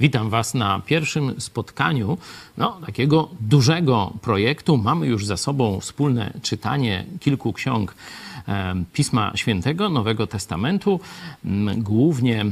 [0.00, 2.18] Witam Was na pierwszym spotkaniu
[2.56, 4.76] no, takiego dużego projektu.
[4.76, 7.94] Mamy już za sobą wspólne czytanie kilku ksiąg
[8.92, 11.00] Pisma Świętego, Nowego Testamentu.
[11.44, 12.50] Mm, Głównie e,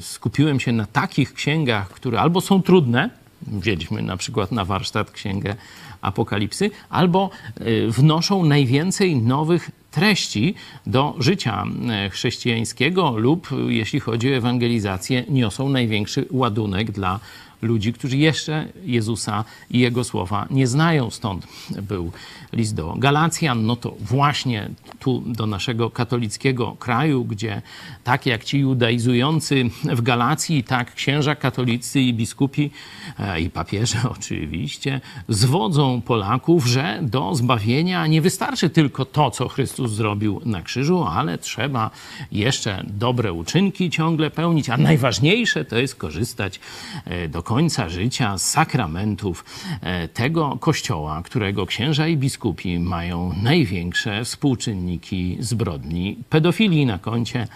[0.00, 3.10] skupiłem się na takich księgach, które albo są trudne,
[3.46, 5.54] wzięliśmy na przykład na warsztat księgę
[6.00, 10.54] Apokalipsy, albo e, wnoszą najwięcej nowych treści
[10.86, 17.20] do życia e, chrześcijańskiego lub, jeśli chodzi o ewangelizację, niosą największy ładunek dla
[17.62, 21.10] ludzi, którzy jeszcze Jezusa i Jego słowa nie znają.
[21.10, 21.46] Stąd
[21.82, 22.12] był
[22.52, 27.62] list do Galacjan, no to właśnie tu do naszego katolickiego kraju, gdzie
[28.04, 32.70] tak jak ci judaizujący w Galacji, tak księża katolicy i biskupi
[33.18, 39.90] e, i papieże oczywiście zwodzą Polaków, że do zbawienia nie wystarczy tylko to, co Chrystus
[39.90, 41.90] zrobił na krzyżu, ale trzeba
[42.32, 46.60] jeszcze dobre uczynki ciągle pełnić, a najważniejsze to jest korzystać
[47.04, 49.44] e, do końca życia sakramentów
[49.80, 57.48] e, tego kościoła, którego księża i biskupi mają największe współczynniki zbrodni pedofilii na koncie.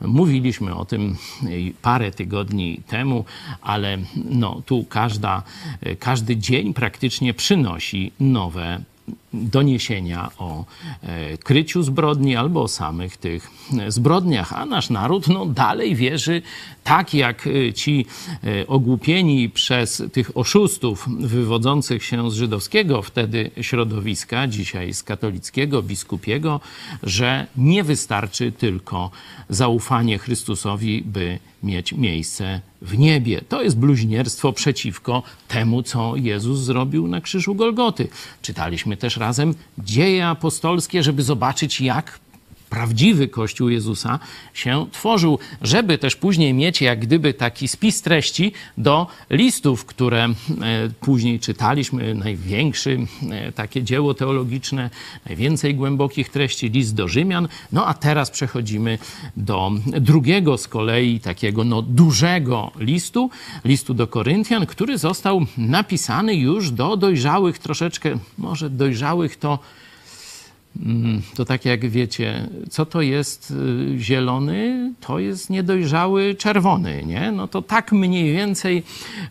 [0.00, 1.46] Mówiliśmy o tym e,
[1.82, 3.24] parę tygodni temu,
[3.62, 3.98] ale
[4.30, 5.42] no, tu każda,
[5.80, 8.80] e, każdy dzień praktycznie przynosi nowe
[9.32, 10.64] doniesienia o
[11.02, 16.42] e, kryciu zbrodni albo o samych tych e, zbrodniach, a nasz naród no, dalej wierzy,
[16.84, 18.06] tak jak e, ci
[18.66, 26.60] ogłupieni przez tych oszustów wywodzących się z żydowskiego wtedy środowiska, dzisiaj z katolickiego, biskupiego,
[27.02, 29.10] że nie wystarczy tylko
[29.48, 33.40] zaufanie Chrystusowi, by mieć miejsce w niebie.
[33.48, 38.08] To jest bluźnierstwo przeciwko temu, co Jezus zrobił na krzyżu Golgoty.
[38.42, 42.18] Czytaliśmy też razem dzieje apostolskie, żeby zobaczyć, jak
[42.70, 44.18] prawdziwy Kościół Jezusa
[44.54, 50.34] się tworzył, żeby też później mieć jak gdyby taki spis treści do listów, które e,
[51.00, 52.14] później czytaliśmy.
[52.14, 52.98] Największy
[53.30, 54.90] e, takie dzieło teologiczne,
[55.26, 57.48] najwięcej głębokich treści, list do Rzymian.
[57.72, 58.98] No a teraz przechodzimy
[59.36, 63.30] do drugiego z kolei takiego no, dużego listu,
[63.64, 69.58] listu do Koryntian, który został napisany już do dojrzałych troszeczkę, może dojrzałych to
[71.34, 77.32] to tak jak wiecie, co to jest y, zielony, to jest niedojrzały czerwony, nie?
[77.32, 78.82] No to tak mniej więcej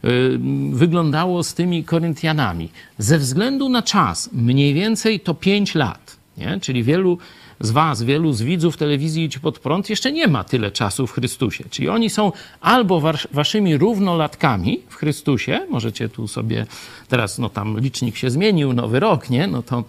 [0.05, 0.39] y,
[0.71, 2.69] wyglądało z tymi Koryntianami.
[2.97, 6.59] Ze względu na czas, mniej więcej to 5 lat, nie?
[6.59, 7.17] Czyli wielu
[7.63, 11.11] z Was, wielu z widzów telewizji Idź Pod Prąd jeszcze nie ma tyle czasu w
[11.11, 11.63] Chrystusie.
[11.69, 12.31] Czyli oni są
[12.61, 13.01] albo
[13.31, 16.65] Waszymi równolatkami w Chrystusie, możecie tu sobie
[17.07, 19.47] teraz, no tam licznik się zmienił, nowy rok, nie?
[19.47, 19.83] No to,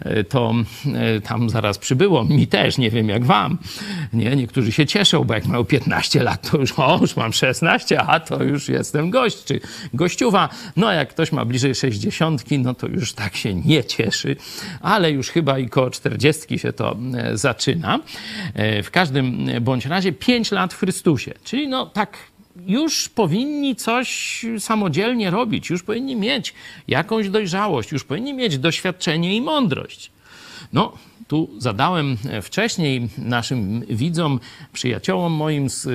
[0.00, 0.54] e, to
[0.94, 3.58] e, tam zaraz przybyło, mi też, nie wiem jak Wam,
[4.12, 4.36] nie?
[4.36, 8.20] Niektórzy się cieszą, bo jak mają 15 lat, to już, o, już mam 16, a
[8.20, 9.60] to już jestem gość, czy
[9.94, 10.48] gościuwa.
[10.76, 14.36] No jak ktoś ma bliżej 60, no to już tak się nie cieszy,
[14.80, 16.96] ale już chyba i koło 40 się to
[17.34, 18.00] zaczyna.
[18.54, 22.16] E, w każdym bądź razie 5 lat w Chrystusie, czyli no tak
[22.66, 26.54] już powinni coś samodzielnie robić, już powinni mieć
[26.88, 30.10] jakąś dojrzałość, już powinni mieć doświadczenie i mądrość.
[30.72, 30.92] No,
[31.28, 34.40] tu zadałem wcześniej naszym widzom,
[34.72, 35.88] przyjaciołom moim z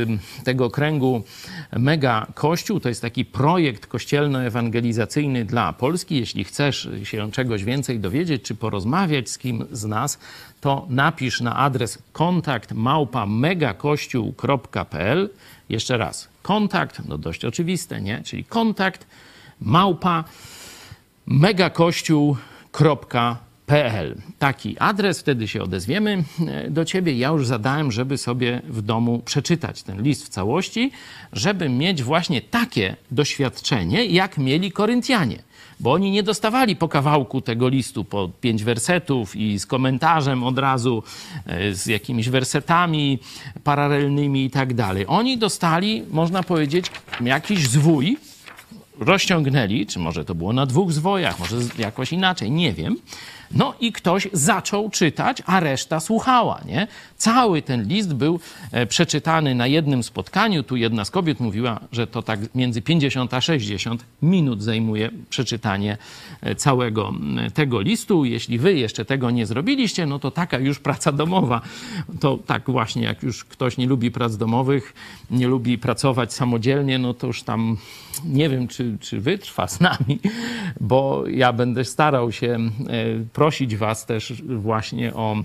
[0.43, 1.23] tego kręgu
[1.71, 2.79] Mega Kościół.
[2.79, 6.15] To jest taki projekt kościelno-ewangelizacyjny dla Polski.
[6.15, 10.19] Jeśli chcesz się czegoś więcej dowiedzieć, czy porozmawiać z kim z nas,
[10.61, 15.29] to napisz na adres kontakt małpa megakościół.pl.
[15.69, 18.23] Jeszcze raz, kontakt, no dość oczywiste, nie?
[18.23, 19.07] Czyli kontakt
[19.61, 20.23] małpa
[21.25, 24.15] megakościół.pl PL.
[24.39, 27.13] Taki adres, wtedy się odezwiemy e, do ciebie.
[27.13, 30.91] Ja już zadałem, żeby sobie w domu przeczytać ten list w całości,
[31.33, 35.39] żeby mieć właśnie takie doświadczenie, jak mieli Koryntianie.
[35.79, 40.59] Bo oni nie dostawali po kawałku tego listu, po pięć wersetów i z komentarzem od
[40.59, 41.03] razu,
[41.45, 43.19] e, z jakimiś wersetami
[43.63, 45.05] paralelnymi i tak dalej.
[45.07, 46.85] Oni dostali, można powiedzieć,
[47.21, 48.17] jakiś zwój,
[48.99, 52.97] rozciągnęli, czy może to było na dwóch zwojach, może jakoś inaczej, nie wiem
[53.51, 56.61] no i ktoś zaczął czytać, a reszta słuchała.
[56.65, 56.87] Nie?
[57.17, 58.39] Cały ten list był
[58.71, 60.63] e, przeczytany na jednym spotkaniu.
[60.63, 65.97] Tu jedna z kobiet mówiła, że to tak między 50 a 60 minut zajmuje przeczytanie
[66.41, 67.13] e, całego
[67.53, 68.25] tego listu.
[68.25, 71.61] Jeśli wy jeszcze tego nie zrobiliście, no to taka już praca domowa.
[72.19, 74.93] To tak właśnie, jak już ktoś nie lubi prac domowych,
[75.31, 77.77] nie lubi pracować samodzielnie, no to już tam
[78.25, 80.19] nie wiem, czy, czy wytrwa z nami,
[80.81, 82.69] bo ja będę starał się e,
[83.39, 85.43] prosić Was też właśnie o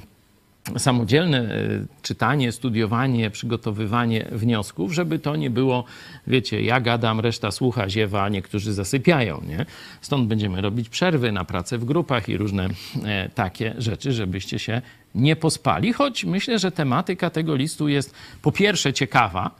[0.76, 5.84] samodzielne e, czytanie, studiowanie, przygotowywanie wniosków, żeby to nie było,
[6.26, 9.66] wiecie, ja gadam, reszta słucha, ziewa, a niektórzy zasypiają, nie?
[10.00, 12.68] Stąd będziemy robić przerwy na pracę w grupach i różne
[13.04, 14.82] e, takie rzeczy, żebyście się
[15.14, 19.50] nie pospali, choć myślę, że tematyka tego listu jest po pierwsze ciekawa,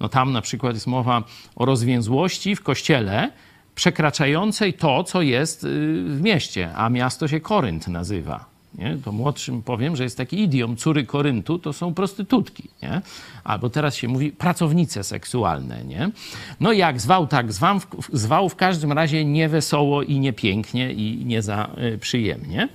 [0.00, 1.22] no tam na przykład jest mowa
[1.56, 3.30] o rozwięzłości w kościele,
[3.74, 5.68] przekraczającej to, co jest y,
[6.04, 8.50] w mieście, a miasto się Korynt nazywa.
[8.74, 8.96] Nie?
[9.04, 13.02] To młodszym powiem, że jest taki idiom, córy Koryntu to są prostytutki, nie?
[13.44, 15.84] albo teraz się mówi pracownice seksualne.
[15.84, 16.10] Nie?
[16.60, 17.80] No jak zwał, tak zwał,
[18.12, 22.68] zwał w każdym razie niewesoło i niepięknie i nie za y, przyjemnie.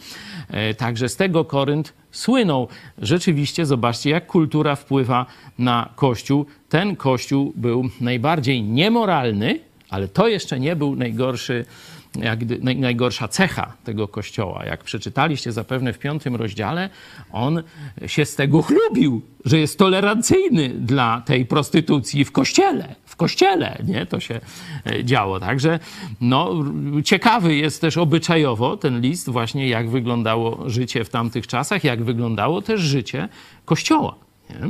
[0.50, 2.68] E, także z tego Korynt słynął.
[2.98, 5.26] Rzeczywiście, zobaczcie, jak kultura wpływa
[5.60, 6.46] na Kościół.
[6.70, 9.60] Ten Kościół był najbardziej niemoralny,
[9.90, 11.66] ale to jeszcze nie był najgorszy
[12.22, 14.66] jak, najgorsza cecha tego kościoła.
[14.66, 16.90] Jak przeczytaliście zapewne w piątym rozdziale,
[17.32, 17.64] on
[18.06, 22.96] się z tego chlubił, że jest tolerancyjny dla tej prostytucji w kościele.
[23.06, 24.06] W kościele, nie?
[24.06, 24.42] To się
[24.86, 25.40] e, działo.
[25.40, 25.80] Także
[26.22, 26.54] no,
[27.04, 32.62] ciekawy jest też obyczajowo ten list, właśnie jak wyglądało życie w tamtych czasach, jak wyglądało
[32.62, 33.30] też życie
[33.66, 34.16] kościoła.
[34.50, 34.70] Nie?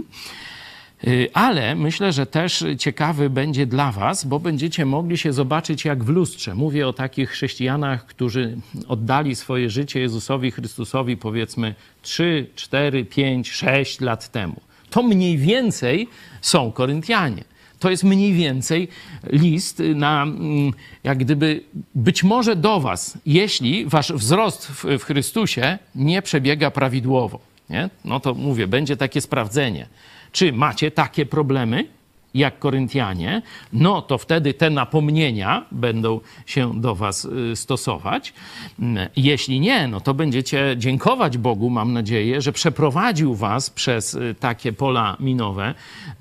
[1.08, 6.04] Y, ale myślę, że też ciekawy będzie dla Was, bo będziecie mogli się zobaczyć jak
[6.04, 6.56] w lustrze.
[6.56, 8.58] Mówię o takich chrześcijanach, którzy
[8.88, 14.56] oddali swoje życie Jezusowi Chrystusowi powiedzmy 3, 4, 5, 6 lat temu.
[14.90, 16.08] To mniej więcej
[16.42, 17.44] są Koryntianie.
[17.80, 18.88] To jest mniej więcej
[19.30, 20.72] list na, mm,
[21.04, 21.64] jak gdyby,
[21.96, 27.40] być może do Was, jeśli Wasz wzrost w, w Chrystusie nie przebiega prawidłowo.
[27.70, 27.90] Nie?
[28.06, 29.88] No to mówię, będzie takie sprawdzenie
[30.36, 31.88] czy macie takie problemy
[32.34, 33.42] jak Koryntianie,
[33.74, 38.34] no to wtedy te napomnienia będą się do Was y, stosować.
[38.80, 44.36] Mm, jeśli nie, no to będziecie dziękować Bogu, mam nadzieję, że przeprowadził Was przez y,
[44.40, 45.74] takie pola minowe,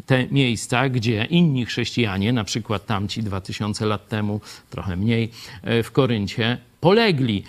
[0.07, 4.41] te miejsca, gdzie inni chrześcijanie, na przykład tamci 2000 lat temu,
[4.71, 5.31] trochę mniej,
[5.69, 7.43] y, w Koryncie, polegli.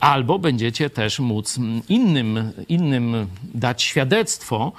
[0.00, 1.58] Albo będziecie też móc
[1.88, 4.72] innym, innym dać świadectwo,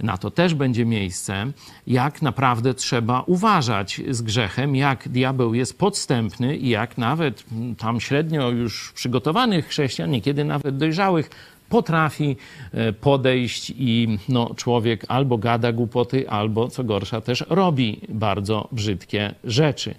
[0.00, 1.52] na to też będzie miejsce,
[1.86, 7.44] jak naprawdę trzeba uważać z grzechem, jak diabeł jest podstępny i jak nawet
[7.78, 11.30] tam średnio już przygotowanych chrześcijan, niekiedy nawet dojrzałych,
[11.72, 12.36] potrafi
[12.72, 19.34] e, podejść i no, człowiek albo gada głupoty, albo co gorsza też robi bardzo brzydkie
[19.44, 19.94] rzeczy.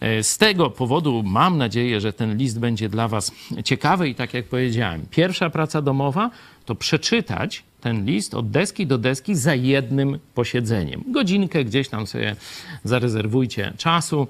[0.00, 3.32] E, z tego powodu mam nadzieję, że ten list będzie dla Was
[3.64, 6.30] ciekawy i tak jak powiedziałem, pierwsza praca domowa
[6.64, 11.04] to przeczytać ten list od deski do deski za jednym posiedzeniem.
[11.12, 12.36] Godzinkę gdzieś tam sobie
[12.84, 14.26] zarezerwujcie czasu.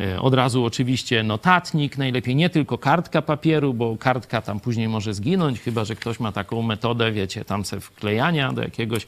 [0.00, 5.14] E, od razu oczywiście notatnik, najlepiej nie tylko kartka papieru, bo kartka tam później może
[5.14, 9.06] zginąć, chyba że ktoś ma taką metodę, wiecie, tam se wklejania do jakiegoś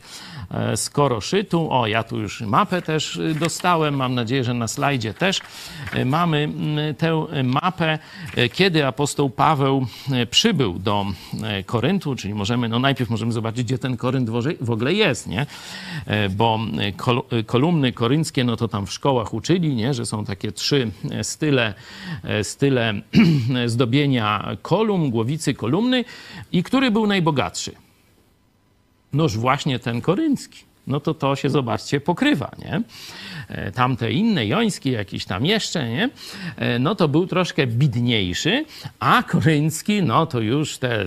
[0.50, 1.72] e, skoroszytu.
[1.72, 3.96] O, ja tu już mapę też y, dostałem.
[3.96, 5.40] Mam nadzieję, że na slajdzie też
[5.92, 6.48] e, mamy
[6.98, 7.98] tę mapę,
[8.52, 9.86] kiedy apostoł Paweł
[10.30, 11.06] przybył do
[11.66, 14.30] Koryntu, czyli możemy, no najpierw możemy zobaczyć, gdzie ten ten Korynt
[14.60, 15.46] w ogóle jest, nie?
[16.06, 16.60] E, bo
[17.30, 19.94] e, kolumny korynckie, no to tam w szkołach uczyli, nie?
[19.94, 20.90] Że są takie trzy
[21.22, 21.74] style,
[22.24, 22.94] e, style
[23.66, 26.04] zdobienia kolumn, głowicy kolumny
[26.52, 27.72] i który był najbogatszy?
[29.12, 32.82] Noż właśnie ten koryncki no to to się, zobaczcie, pokrywa, nie?
[33.52, 36.10] E, tamte inne, jońskie, jakiś tam jeszcze, nie?
[36.56, 38.64] E, no to był troszkę bidniejszy,
[39.00, 41.04] a koryncki, no to już te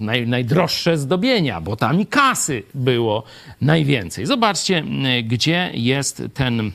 [0.00, 3.22] naj, najdroższe zdobienia, bo tam i kasy było
[3.60, 4.26] najwięcej.
[4.26, 4.84] Zobaczcie,
[5.24, 6.72] gdzie jest ten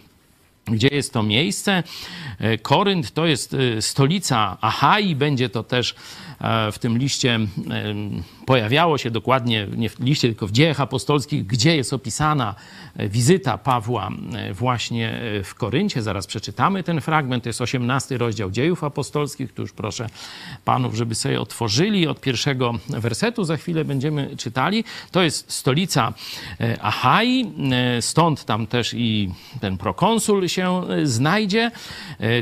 [0.68, 1.84] gdzie jest to miejsce.
[2.40, 5.96] E, Korynt to jest stolica Achai, będzie to też
[6.72, 7.40] w tym liście
[8.46, 12.56] pojawiało się dokładnie, nie w liście, tylko w dziejach apostolskich, gdzie jest opisana
[12.98, 16.02] e, wizyta Pawła e, właśnie e, w Koryncie.
[16.02, 17.44] Zaraz przeczytamy ten fragment.
[17.44, 19.54] To jest 18 rozdział dziejów apostolskich.
[19.54, 20.10] Tu już proszę
[20.66, 23.44] panów, żeby sobie otworzyli od pierwszego wersetu.
[23.44, 24.84] Za chwilę będziemy czytali.
[25.12, 26.14] To jest stolica
[26.82, 27.52] Achai.
[28.02, 31.72] Stąd tam też i ten prokonsul się znajdzie.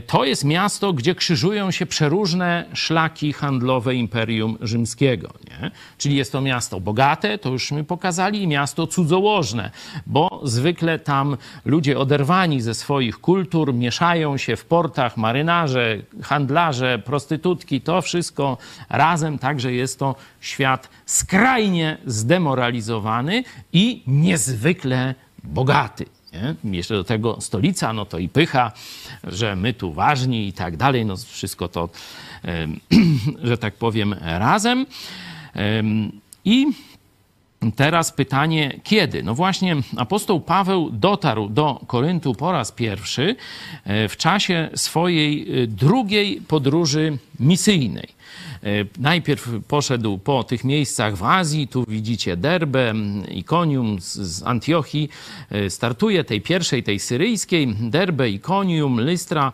[0.07, 5.29] To jest miasto, gdzie krzyżują się przeróżne szlaki handlowe Imperium Rzymskiego.
[5.49, 5.71] Nie?
[6.03, 9.71] Czyli jest to miasto bogate, to już my pokazali, i miasto cudzołożne,
[10.07, 17.81] bo zwykle tam ludzie oderwani ze swoich kultur mieszają się w portach, marynarze, handlarze, prostytutki,
[17.81, 18.57] to wszystko
[18.89, 23.43] razem, także jest to świat skrajnie zdemoralizowany
[23.73, 26.05] i niezwykle bogaty.
[26.33, 26.77] Nie?
[26.77, 28.71] Jeszcze do tego stolica, no to i pycha,
[29.23, 31.89] że my tu ważni i tak dalej, no wszystko to,
[33.43, 34.85] że tak powiem, razem.
[36.45, 36.67] I
[37.75, 39.23] Teraz pytanie, kiedy?
[39.23, 43.35] No właśnie, apostoł Paweł dotarł do Koryntu po raz pierwszy
[43.83, 48.07] e, w czasie swojej e, drugiej podróży misyjnej.
[48.63, 52.93] E, najpierw poszedł po tych miejscach w Azji, tu widzicie Derbę,
[53.31, 55.09] Ikonium z, Antiochii,
[55.49, 59.51] e, startuje tej pierwszej, tej syryjskiej, Derbę, Ikonium, Lystra,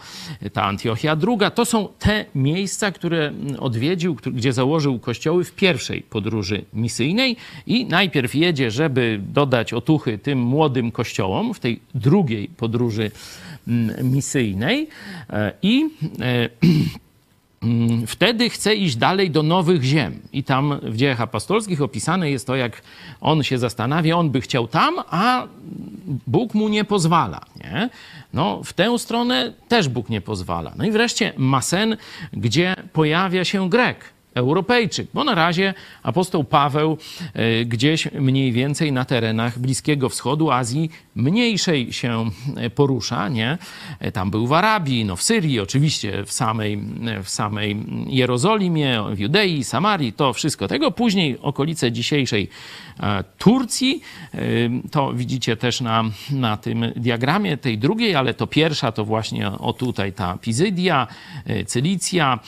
[0.54, 1.52] ta Antiochia druga.
[1.52, 7.38] To są te miejsca, które odwiedził, gdzie założył kościoły w pierwszej podróży misyjnej.
[7.68, 13.12] I najpierw jedzie, żeby dodać otuchy tym młodym kościołom w tej drugiej podróży
[14.04, 14.88] misyjnej.
[15.30, 15.90] E, i
[18.08, 20.20] wtedy chce iść dalej do nowych ziem.
[20.34, 22.82] I tam w dziejach apostolskich opisane jest to, jak
[23.22, 25.48] on się zastanawia, on by chciał tam, a
[26.28, 27.46] Bóg mu nie pozwala.
[27.64, 27.90] Nie?
[28.34, 30.74] No, w tę stronę też Bóg nie pozwala.
[30.78, 31.98] No i wreszcie Masen,
[32.34, 34.19] gdzie pojawia się Grek.
[34.34, 36.98] Europejczyk, bo na razie apostoł Paweł
[37.34, 43.58] e, gdzieś mniej więcej na terenach Bliskiego Wschodu, Azji mniejszej się e, porusza, nie?
[44.00, 46.84] E, tam był w Arabii, no w Syrii, oczywiście w samej,
[47.24, 50.92] w samej Jerozolimie, w Judei, Samarii, to wszystko tego.
[50.92, 52.50] Później okolice dzisiejszej
[53.38, 54.02] Turcji,
[54.92, 59.74] to widzicie też na, na tym diagramie tej drugiej, ale to pierwsza to właśnie o
[59.74, 61.08] tutaj ta Pizydia,
[61.66, 62.40] Cylicja,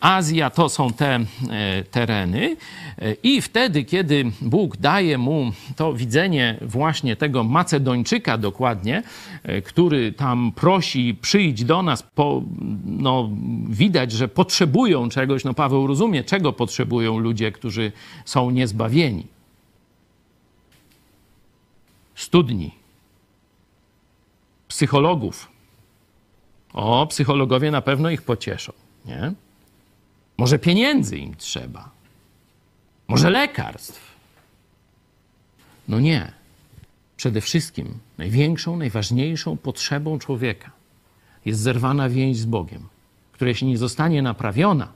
[0.00, 1.20] Azja, to są te te
[1.50, 2.56] e, tereny.
[2.98, 9.02] E, I wtedy, kiedy Bóg daje mu to widzenie właśnie tego Macedończyka dokładnie,
[9.42, 12.42] e, który tam prosi, przyjdź do nas, po,
[12.84, 13.30] no,
[13.68, 15.44] widać, że potrzebują czegoś.
[15.44, 17.92] No Paweł rozumie, czego potrzebują ludzie, którzy
[18.24, 19.26] są niezbawieni.
[22.14, 22.70] Studni,
[24.68, 25.48] psychologów.
[26.72, 28.72] O, psychologowie na pewno ich pocieszą,
[29.04, 29.43] nie?
[30.36, 31.90] Może pieniędzy im trzeba?
[33.08, 34.14] Może lekarstw?
[35.88, 36.32] No nie.
[37.16, 40.70] Przede wszystkim największą, najważniejszą potrzebą człowieka
[41.44, 42.82] jest zerwana więź z Bogiem,
[43.32, 44.88] która jeśli nie zostanie naprawiona,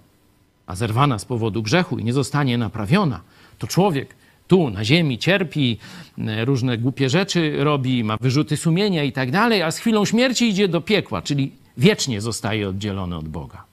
[0.66, 3.20] a zerwana z powodu grzechu i nie zostanie naprawiona,
[3.58, 4.14] to człowiek
[4.48, 5.78] tu na ziemi cierpi,
[6.18, 10.48] e, różne głupie rzeczy robi, ma wyrzuty sumienia i tak dalej, a z chwilą śmierci
[10.48, 13.67] idzie do piekła, czyli wiecznie zostaje oddzielony od Boga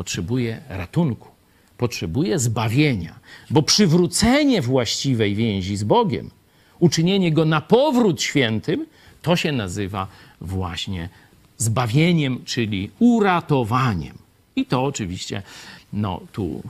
[0.00, 1.28] potrzebuje ratunku,
[1.78, 3.14] potrzebuje zbawienia,
[3.50, 6.30] bo przywrócenie właściwej więzi z Bogiem,
[6.78, 8.86] uczynienie go na powrót świętym,
[9.22, 10.06] to się nazywa
[10.40, 11.08] właśnie
[11.58, 14.18] zbawieniem, czyli uratowaniem.
[14.56, 15.42] I to oczywiście,
[15.92, 16.62] no tu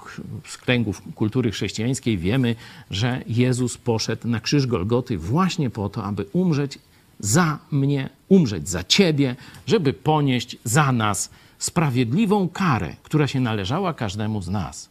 [0.47, 2.57] z kręgów kultury chrześcijańskiej wiemy,
[2.91, 6.79] że Jezus poszedł na krzyż Golgoty właśnie po to, aby umrzeć
[7.21, 14.43] za mnie, umrzeć za ciebie, żeby ponieść za nas sprawiedliwą karę, która się należała każdemu
[14.43, 14.89] z nas.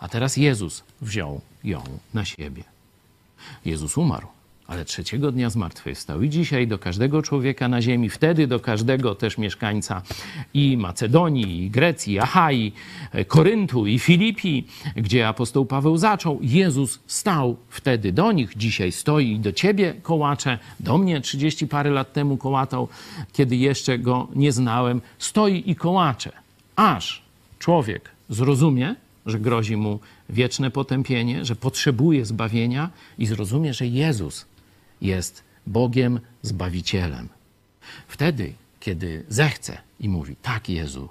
[0.00, 2.64] A teraz Jezus wziął ją na siebie.
[3.64, 4.26] Jezus umarł,
[4.66, 6.22] ale trzeciego dnia zmartwychwstał.
[6.22, 10.02] I dzisiaj do każdego człowieka na ziemi, wtedy do każdego też mieszkańca
[10.54, 12.72] i Macedonii, i Grecji, i Achai,
[13.26, 14.64] Koryntu i Filipi,
[14.96, 20.58] gdzie apostoł Paweł zaczął, Jezus stał wtedy do nich, dzisiaj stoi i do ciebie kołacze,
[20.80, 22.88] do mnie trzydzieści parę lat temu kołatał,
[23.32, 26.32] kiedy jeszcze go nie znałem, stoi i kołacze,
[26.76, 27.22] aż
[27.58, 28.94] człowiek zrozumie,
[29.26, 34.46] że grozi mu wieczne potępienie, że potrzebuje zbawienia i zrozumie, że Jezus
[35.00, 37.28] jest Bogiem Zbawicielem.
[38.08, 41.08] Wtedy, kiedy zechce i mówi: Tak, Jezu,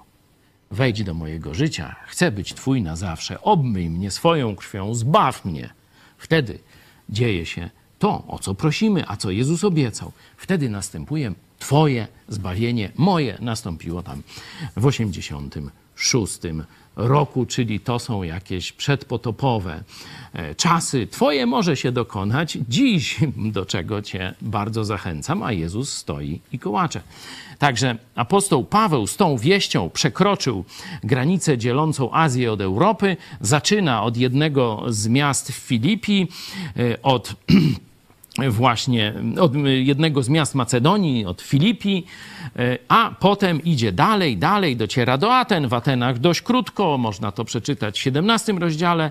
[0.70, 5.70] wejdź do mojego życia, chcę być Twój na zawsze, obmyj mnie swoją krwią, zbaw mnie.
[6.18, 6.58] Wtedy
[7.08, 10.12] dzieje się to, o co prosimy, a co Jezus obiecał.
[10.36, 14.22] Wtedy następuje Twoje zbawienie, moje nastąpiło tam
[14.76, 16.38] w 86
[16.96, 19.84] roku, czyli to są jakieś przedpotopowe
[20.32, 21.06] e, czasy.
[21.06, 23.18] Twoje może się dokonać dziś,
[23.56, 27.00] do czego Cię bardzo zachęcam, a Jezus stoi i kołacze.
[27.58, 30.64] Także apostoł Paweł z tą wieścią przekroczył
[31.04, 33.16] granicę dzielącą Azję od Europy.
[33.40, 36.28] Zaczyna od jednego z miast w Filipii,
[36.76, 37.34] e, od
[38.48, 42.06] właśnie od jednego z miast Macedonii, od Filipii,
[42.56, 45.68] e, a potem idzie dalej, dalej, dociera do Aten.
[45.68, 49.10] W Atenach dość krótko, można to przeczytać w 17 rozdziale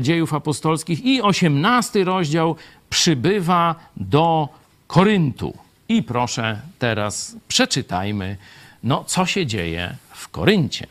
[0.00, 2.56] dziejów apostolskich i 18 rozdział
[2.90, 4.48] przybywa do
[4.86, 5.54] Koryntu.
[5.88, 8.36] I proszę teraz przeczytajmy,
[8.82, 10.86] no co się dzieje w Koryncie.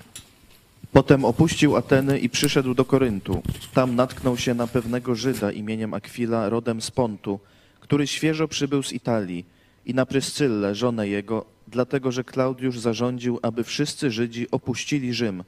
[0.93, 3.43] Potem opuścił Ateny i przyszedł do Koryntu.
[3.73, 7.39] Tam natknął się na pewnego Żyda imieniem Akwila, rodem z Pontu,
[7.83, 9.45] który świeżo przybył z Italii
[9.85, 15.43] i na Pryscyllę, żonę jego, dlatego że Klaudiusz zarządził, aby wszyscy Żydzi opuścili Rzym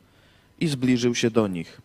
[0.59, 1.81] i zbliżył się do nich.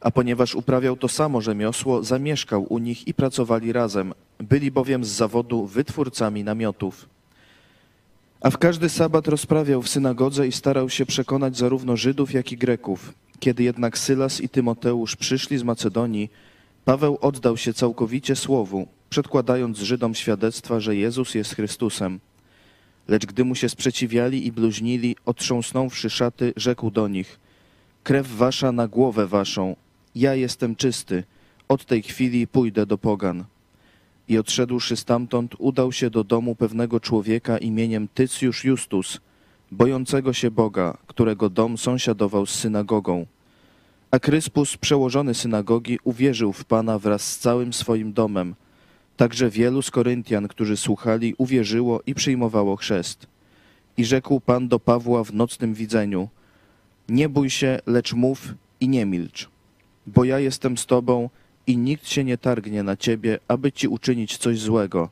[0.00, 4.14] A ponieważ uprawiał to samo rzemiosło, zamieszkał u nich i pracowali razem.
[4.38, 7.08] Byli bowiem z zawodu wytwórcami namiotów.
[8.40, 12.56] A w każdy sabat rozprawiał w synagodze i starał się przekonać zarówno Żydów, jak i
[12.56, 13.14] Greków.
[13.40, 16.30] Kiedy jednak Sylas i Tymoteusz przyszli z Macedonii,
[16.84, 22.20] Paweł oddał się całkowicie słowu, przedkładając Żydom świadectwa, że Jezus jest Chrystusem.
[23.08, 27.38] Lecz gdy mu się sprzeciwiali i bluźnili, otrząsnąwszy szaty, rzekł do nich:
[28.04, 29.76] Krew wasza na głowę waszą,
[30.14, 31.24] ja jestem czysty,
[31.68, 33.44] od tej chwili pójdę do pogan.
[34.28, 39.20] I odszedłszy stamtąd, udał się do domu pewnego człowieka imieniem Tycjusz Justus,
[39.70, 43.26] bojącego się Boga, którego dom sąsiadował z synagogą.
[44.10, 48.54] A Kryspus, przełożony synagogi, uwierzył w Pana wraz z całym swoim domem.
[49.20, 53.26] Także wielu z Koryntian, którzy słuchali, uwierzyło i przyjmowało chrzest.
[53.96, 56.28] I rzekł Pan do Pawła w nocnym widzeniu:
[57.08, 59.48] Nie bój się, lecz mów i nie milcz,
[60.06, 61.30] bo ja jestem z Tobą
[61.66, 65.08] i nikt się nie targnie na Ciebie, aby Ci uczynić coś złego.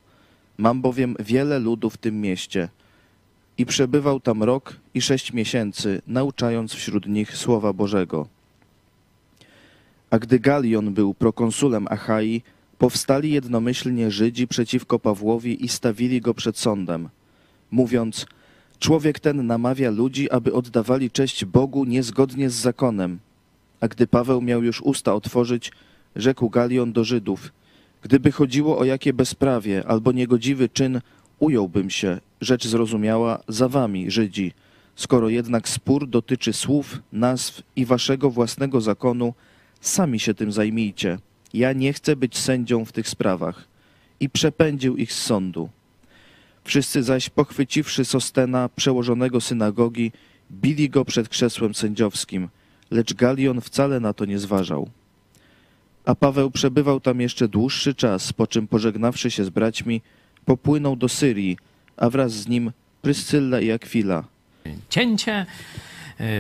[0.58, 2.68] Mam bowiem wiele ludu w tym mieście.
[3.58, 8.28] I przebywał tam rok i sześć miesięcy, nauczając wśród nich Słowa Bożego.
[10.10, 12.42] A gdy Galion był prokonsulem Achai,
[12.78, 17.08] powstali jednomyślnie Żydzi przeciwko Pawłowi i stawili go przed sądem,
[17.70, 18.26] mówiąc:
[18.78, 23.18] Człowiek ten namawia ludzi, aby oddawali cześć Bogu niezgodnie z zakonem.
[23.80, 25.72] A gdy Paweł miał już usta otworzyć,
[26.16, 27.52] rzekł Galion do Żydów:
[28.02, 31.00] Gdyby chodziło o jakie bezprawie albo niegodziwy czyn,
[31.38, 34.52] ująłbym się, rzecz zrozumiała, za wami, Żydzi.
[34.96, 39.34] Skoro jednak spór dotyczy słów, nazw i waszego własnego zakonu,
[39.80, 41.18] sami się tym zajmijcie.
[41.54, 43.68] Ja nie chcę być sędzią w tych sprawach.
[44.20, 45.68] I przepędził ich z sądu.
[46.64, 50.12] Wszyscy zaś, pochwyciwszy Sostena, przełożonego synagogi,
[50.52, 52.48] bili go przed krzesłem sędziowskim,
[52.90, 54.90] lecz Galion wcale na to nie zważał.
[56.04, 60.02] A Paweł przebywał tam jeszcze dłuższy czas, po czym pożegnawszy się z braćmi,
[60.44, 61.56] popłynął do Syrii,
[61.96, 62.72] a wraz z nim
[63.02, 64.24] Pryscylla i Akwila.
[64.90, 65.46] Cięcie,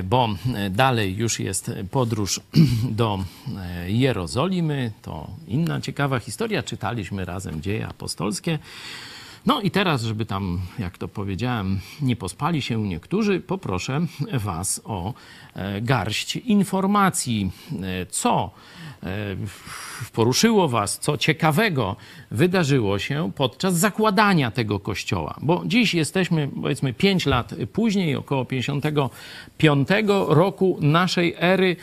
[0.04, 0.28] bo
[0.70, 2.40] dalej już jest podróż
[3.00, 3.24] do
[3.58, 4.92] e, Jerozolimy.
[5.02, 6.62] To inna ciekawa historia.
[6.62, 8.58] Czytaliśmy razem dzieje apostolskie.
[9.48, 15.14] No i teraz, żeby tam, jak to powiedziałem, nie pospali się niektórzy, poproszę Was o
[15.54, 17.50] e, garść informacji,
[18.10, 18.50] co
[20.12, 21.96] poruszyło Was, co ciekawego
[22.30, 25.34] wydarzyło się podczas zakładania tego kościoła.
[25.42, 29.88] Bo dziś jesteśmy, powiedzmy, 5 lat później, około 55
[30.28, 31.76] roku naszej ery,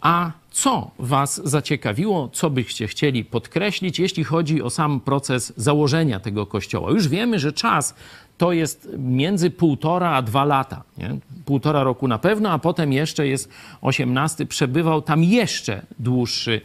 [0.00, 6.46] a co Was zaciekawiło, co byście chcieli podkreślić, jeśli chodzi o sam proces założenia tego
[6.46, 6.90] kościoła?
[6.90, 7.94] Już wiemy, że czas
[8.38, 10.82] to jest między półtora a dwa lata.
[10.98, 11.16] Nie?
[11.44, 13.48] Półtora roku na pewno, a potem jeszcze jest
[13.80, 16.60] osiemnasty, przebywał tam jeszcze dłuższy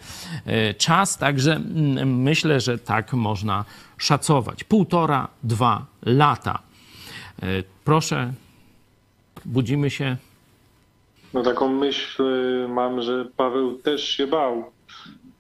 [0.46, 3.66] e, czas, także mm, myślę, że tak można
[3.98, 4.64] szacować.
[4.64, 6.60] Półtora, dwa lata.
[7.44, 7.46] E,
[7.84, 8.34] proszę,
[9.46, 10.18] budzimy się.
[11.36, 14.64] No taką myśl y, mam, że Paweł też się bał,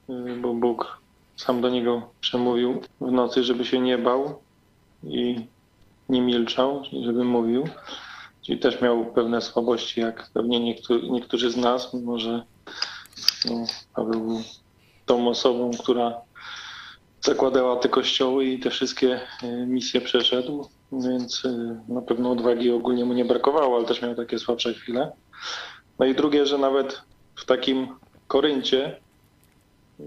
[0.09, 1.01] y, bo Bóg
[1.35, 4.41] sam do niego przemówił w nocy, żeby się nie bał
[5.03, 5.45] i
[6.09, 7.67] nie milczał, żeby mówił.
[8.41, 12.43] Czyli też miał pewne słabości, jak pewnie niektórzy, niektórzy z nas, mimo że
[13.45, 14.41] no, Paweł był
[15.05, 16.13] tą osobą, która
[17.21, 21.43] zakładała te kościoły i te wszystkie e, misje przeszedł, więc
[21.87, 25.11] na pewno odwagi ogólnie mu nie brakowało, ale też miał takie słabsze chwile.
[25.99, 27.01] No i drugie, że nawet
[27.35, 27.87] w takim
[28.27, 28.99] Koryncie,
[29.99, 30.03] e,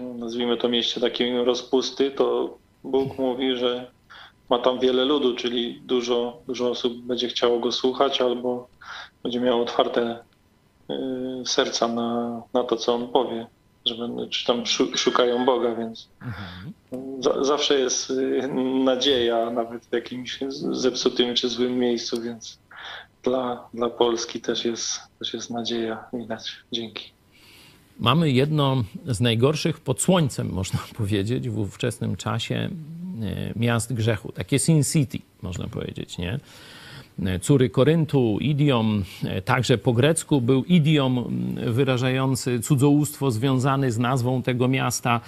[0.00, 3.90] no, nazwijmy to mieście takiej rozpusty, to Bóg mówi, że
[4.50, 8.68] ma tam wiele ludu, czyli dużo, dużo osób będzie chciało go słuchać albo
[9.22, 10.18] będzie miało otwarte
[10.90, 10.94] y,
[11.46, 13.46] serca na, na to, co on powie,
[13.84, 13.94] że
[14.30, 16.72] czy tam szukają Boga, więc mhm.
[17.22, 18.48] za, zawsze jest y,
[18.84, 20.38] nadzieja, nawet w jakimś
[20.70, 22.58] zepsutym czy złym miejscu, więc
[23.22, 26.52] dla, dla Polski też jest, też jest nadzieja, widać.
[26.72, 27.10] Dzięki.
[27.98, 32.70] Mamy jedno z najgorszych pod słońcem, można powiedzieć, w ówczesnym czasie
[33.22, 36.40] E, miast grzechu, takie Sin City, można powiedzieć, nie?
[37.26, 41.24] E, Córy Koryntu, idiom, e, także po grecku był idiom
[41.66, 45.20] wyrażający cudzołóstwo związany z nazwą tego miasta.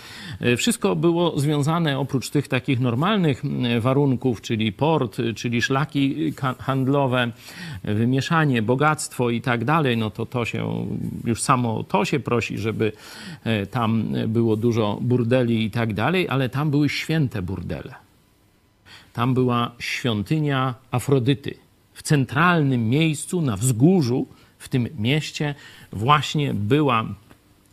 [0.57, 3.43] Wszystko było związane oprócz tych takich normalnych
[3.81, 7.33] warunków, czyli port, czyli szlaki handlowe,
[7.85, 10.87] wymieszanie, bogactwo i tak dalej, no to to się,
[11.25, 12.93] już samo to się prosi, żeby
[13.71, 17.95] tam było dużo burdeli i tak dalej, ale tam były święte burdele.
[19.13, 21.70] Tam była świątynia Afrodyty
[22.01, 24.27] w centralnym miejscu, na wzgórzu,
[24.59, 25.55] w tym mieście,
[25.93, 27.05] właśnie była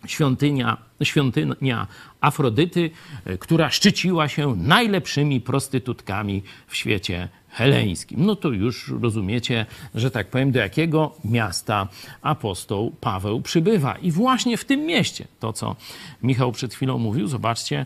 [0.06, 1.88] świątynia, świątynia
[2.22, 2.90] Afrodyty,
[3.26, 8.26] e, która szczyciła się najlepszymi prostytutkami w świecie heleńskim.
[8.26, 11.88] No to już rozumiecie, że tak powiem, do jakiego miasta
[12.22, 13.96] apostoł Paweł przybywa.
[13.96, 15.76] I właśnie w tym mieście, to co
[16.24, 17.86] Michał przed chwilą mówił, zobaczcie,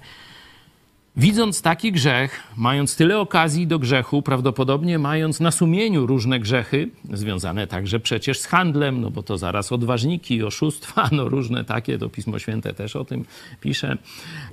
[1.16, 7.68] Widząc taki grzech, mając tyle okazji do grzechu, prawdopodobnie mając na sumieniu różne grzechy, związane
[7.68, 12.40] także przecież z handlem, no bo to zaraz odważniki, oszustwa, no różne takie, to Pismo
[12.40, 13.26] Święte też o tym
[13.62, 13.98] pisze,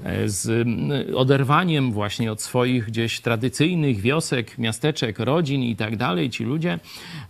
[0.03, 0.69] e, z
[1.17, 6.79] oderwaniem właśnie od swoich gdzieś tradycyjnych wiosek, miasteczek, rodzin i tak dalej, ci ludzie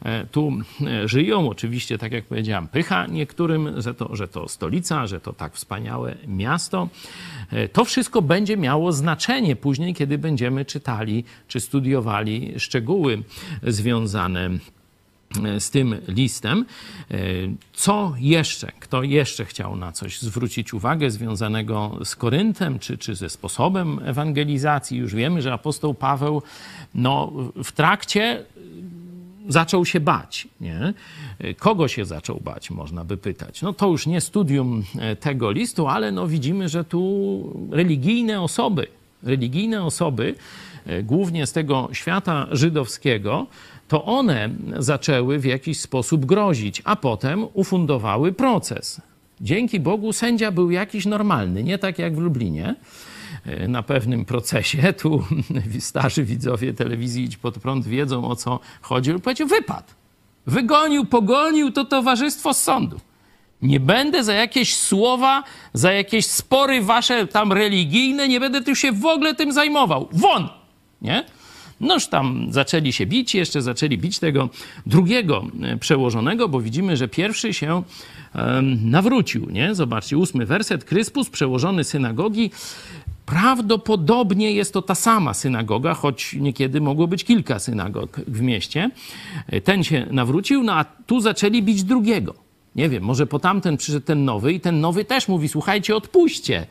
[0.02, 0.52] e, tu
[0.86, 1.48] e, żyją.
[1.48, 6.14] Oczywiście, tak jak powiedziałam, pycha niektórym, że to, że to stolica, że to tak wspaniałe
[6.26, 6.88] miasto.
[7.72, 13.22] To wszystko będzie miało znaczenie później, kiedy będziemy czytali czy studiowali szczegóły
[13.62, 14.50] związane
[15.44, 16.64] e, z tym listem.
[17.10, 17.16] E,
[17.72, 18.72] co jeszcze?
[18.80, 24.98] Kto jeszcze chciał na coś zwrócić uwagę związanego z Koryntem, czy, czy ze sposobem ewangelizacji?
[24.98, 26.42] Już wiemy, że apostoł Paweł
[26.94, 27.32] no,
[27.64, 28.44] w trakcie
[29.48, 30.48] zaczął się bać.
[30.60, 30.94] Nie?
[31.58, 33.62] Kogo się zaczął bać, można by pytać.
[33.62, 38.86] No to już nie studium e, tego listu, ale no widzimy, że tu religijne osoby,
[39.22, 40.34] religijne osoby,
[40.86, 43.46] e, głównie z tego świata żydowskiego,
[43.88, 49.00] to one zaczęły w jakiś sposób grozić, a potem ufundowały proces.
[49.40, 52.74] Dzięki Bogu sędzia był jakiś normalny, nie tak jak w Lublinie,
[53.68, 54.92] na pewnym procesie.
[55.02, 55.24] Tu
[55.80, 59.12] starzy widzowie telewizji Idź Pod Prąd wiedzą, o co chodzi.
[59.12, 59.94] On powiedział, wypad.
[60.46, 63.00] Wygonił, pogonił to towarzystwo z sądu.
[63.62, 68.92] Nie będę za jakieś słowa, za jakieś spory wasze tam religijne, nie będę tu się
[68.92, 70.08] w ogóle tym zajmował.
[70.12, 70.48] Won!
[71.02, 71.24] Nie?
[71.80, 74.48] Noż tam zaczęli się bić, jeszcze zaczęli bić tego
[74.86, 77.82] drugiego e, przełożonego, bo widzimy, że pierwszy się
[78.34, 79.50] um, nawrócił.
[79.50, 79.74] Nie?
[79.74, 80.84] Zobaczcie, ósmy werset.
[80.84, 82.50] Kryspus, przełożony synagogi,
[83.28, 88.90] Prawdopodobnie jest to ta sama synagoga, choć niekiedy mogło być kilka synagog w mieście.
[89.64, 92.34] Ten się nawrócił, no a tu zaczęli bić drugiego.
[92.76, 96.66] Nie wiem, może po tamten przyszedł ten nowy i ten nowy też mówi, słuchajcie, odpuśćcie.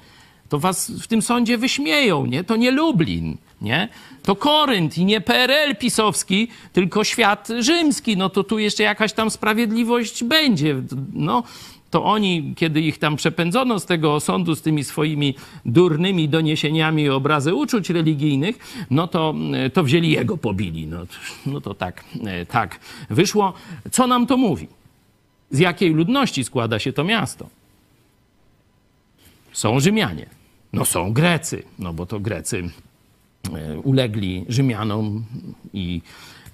[0.49, 2.43] To was w tym sądzie wyśmieją, nie?
[2.43, 3.89] To nie Lublin, nie?
[4.23, 8.17] To Korynt i nie PRL pisowski, tylko świat rzymski.
[8.17, 10.75] No to tu jeszcze jakaś tam sprawiedliwość będzie.
[11.13, 11.43] No,
[11.89, 17.15] to oni, kiedy ich tam przepędzono z tego sądu z tymi swoimi durnymi doniesieniami o
[17.15, 19.35] obrazy uczuć religijnych, no to,
[19.73, 20.87] to wzięli jego, pobili.
[20.87, 21.05] No,
[21.45, 22.03] no to tak,
[22.49, 23.53] tak wyszło.
[23.91, 24.67] Co nam to mówi?
[25.51, 27.49] Z jakiej ludności składa się to miasto?
[29.51, 30.25] Są Rzymianie,
[30.73, 32.69] no są Grecy, no bo to Grecy
[33.53, 35.23] e, ulegli Rzymianom
[35.73, 36.01] i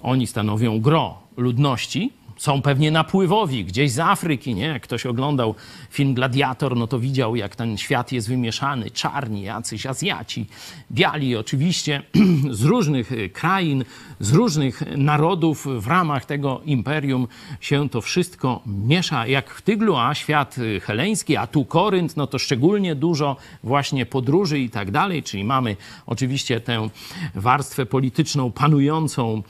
[0.02, 2.12] oni stanowią gro ludności,
[2.44, 4.66] są pewnie napływowi, gdzieś z Afryki, nie?
[4.66, 5.54] Jak ktoś oglądał
[5.90, 8.90] film Gladiator, no to widział, jak ten świat jest wymieszany.
[8.90, 10.46] Czarni, jacyś Azjaci,
[10.92, 12.02] biali oczywiście,
[12.50, 13.84] z różnych y, krain,
[14.20, 17.28] z różnych narodów w ramach tego imperium
[17.60, 22.26] się to wszystko miesza jak w tyglu, a świat y, heleński, a tu Korynt, no
[22.26, 25.76] to szczególnie dużo właśnie podróży i tak dalej, czyli mamy
[26.06, 26.88] oczywiście tę
[27.34, 29.42] warstwę polityczną panującą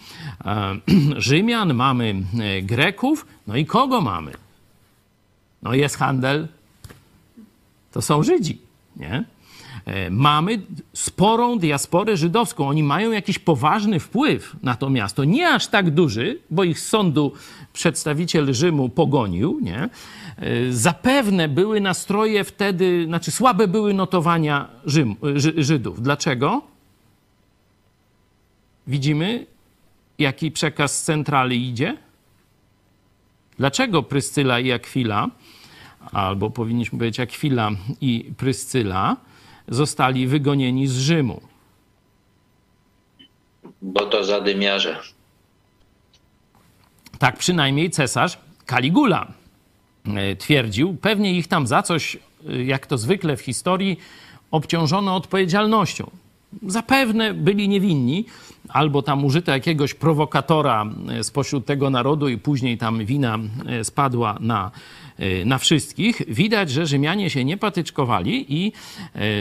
[0.45, 0.77] e,
[1.27, 4.33] Rzymian, mamy e, Greków, no i kogo mamy?
[5.63, 6.49] No jest handel,
[7.93, 8.59] to są Żydzi,
[8.97, 9.25] nie?
[9.87, 12.69] E, mamy sporą diasporę żydowską.
[12.69, 15.25] Oni mają jakiś poważny wpływ na to miasto.
[15.25, 17.33] Nie aż tak duży, bo ich z sądu
[17.73, 19.61] przedstawiciel Rzymu pogonił.
[19.63, 19.89] Nie?
[20.37, 25.17] E, zapewne były nastroje wtedy, znaczy słabe były notowania Rzym,
[25.57, 26.03] Żydów.
[26.03, 26.63] Dlaczego?
[28.87, 29.47] Widzimy,
[30.19, 32.04] jaki przekaz z centrali idzie?
[33.59, 35.29] Dlaczego Pryscyla i Akwila,
[36.13, 39.17] albo powinniśmy powiedzieć Akwila i Pryscyla,
[39.69, 41.41] zostali wygonieni z Rzymu?
[43.83, 45.01] Bo to zadymiarze.
[47.19, 49.33] Tak przynajmniej cesarz Kaligula
[50.07, 50.97] e, twierdził.
[50.97, 53.99] Pewnie ich tam za coś, e, jak to zwykle w historii,
[54.51, 56.11] obciążono odpowiedzialnością.
[56.63, 58.25] Zapewne byli niewinni,
[58.69, 63.39] albo tam użyto jakiegoś prowokatora e, spośród tego narodu i później tam wina
[63.83, 64.71] spadła na
[65.21, 66.23] Y, na wszystkich.
[66.29, 68.73] Widać, że Rzymianie się nie patyczkowali i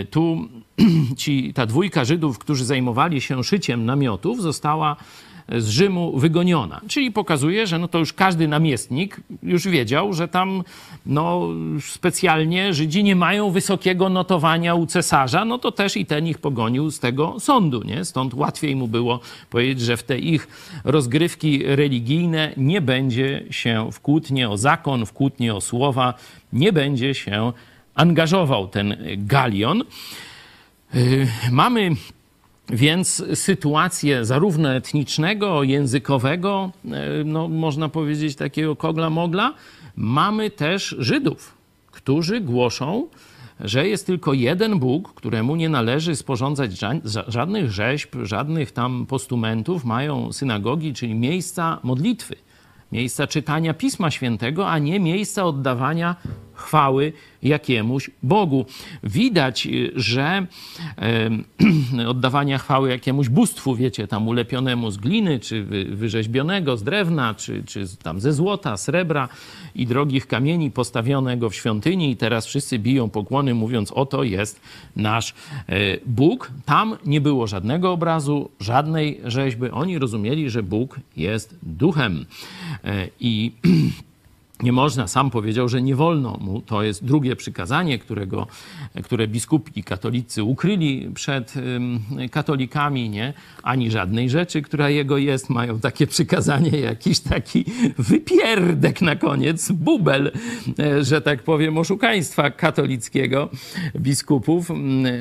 [0.10, 0.48] tu
[1.18, 4.96] ci, ta dwójka Żydów, którzy zajmowali się szyciem namiotów, została
[5.50, 6.82] z Rzymu wygoniona.
[6.88, 10.64] Czyli pokazuje, że no to już każdy namiestnik już wiedział, że tam
[11.06, 11.50] no,
[11.82, 16.92] specjalnie Żydzi nie mają wysokiego notowania u cesarza, no to też i ten ich pogonił
[16.92, 17.84] z tego sądu.
[17.84, 18.06] Nie?
[18.06, 20.48] Stąd łatwiej mu było powiedzieć, że w te ich
[20.84, 26.14] rozgrywki religijne nie będzie się w kłótnie o zakon, w kłótnie o słowa,
[26.54, 27.54] nie będzie się
[27.96, 29.84] angażował ten galion.
[31.52, 31.92] Mamy
[32.70, 36.72] więc sytuację zarówno etnicznego, językowego,
[37.26, 39.54] no, można powiedzieć takiego kogla-mogla,
[39.96, 41.58] mamy też Żydów,
[41.92, 43.08] którzy głoszą,
[43.60, 46.80] że jest tylko jeden Bóg, któremu nie należy sporządzać
[47.28, 52.36] żadnych rzeźb, żadnych tam postumentów, mają synagogi, czyli miejsca modlitwy,
[52.92, 56.16] miejsca czytania Pisma Świętego, a nie miejsca oddawania
[56.54, 57.14] chwały
[57.44, 58.66] jakiemuś Bogu.
[59.04, 60.48] Widać, y, że
[62.08, 67.98] oddawania chwały jakiemuś bóstwu, wiecie, tam ulepionemu z gliny, czy wyrzeźbionego z drewna, czy, czy
[68.04, 69.30] tam ze złota, srebra
[69.76, 74.62] i drogich kamieni postawionego w świątyni i teraz wszyscy biją pokłony mówiąc, oto jest
[74.96, 75.34] nasz
[75.70, 76.52] e, Bóg.
[76.66, 79.70] Tam nie było żadnego obrazu, żadnej rzeźby.
[79.72, 82.26] Oni rozumieli, że Bóg jest duchem.
[82.84, 83.52] E, I
[84.62, 86.62] nie można, sam powiedział, że nie wolno mu.
[86.62, 88.48] To jest drugie przykazanie, którego,
[89.04, 91.54] które biskupi katolicy ukryli przed
[92.32, 93.34] katolikami, nie?
[93.64, 95.50] Ani żadnej rzeczy, która jego jest.
[95.50, 97.66] Mają takie przykazanie, jakiś taki
[97.98, 100.32] wypierdek na koniec, bubel,
[100.80, 103.50] e, że tak powiem, oszukaństwa katolickiego
[103.96, 104.70] biskupów,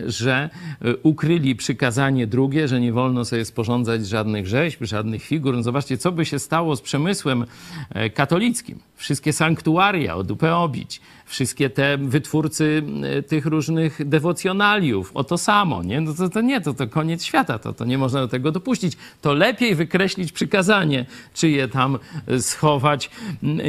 [0.06, 5.54] że e, ukryli przykazanie drugie, że nie wolno sobie sporządzać żadnych rzeźb, żadnych figur.
[5.54, 7.44] No zobaczcie, co by się stało z przemysłem
[7.90, 8.78] e, katolickim.
[9.22, 16.00] Wszystkie sanktuaria od obić, wszystkie te wytwórcy e, tych różnych dewocjonaliów, o to samo, nie?
[16.00, 18.96] No to, to nie, to, to koniec świata, to, to nie można do tego dopuścić.
[19.20, 21.98] To lepiej wykreślić przykazanie, czy je tam
[22.40, 23.10] schować,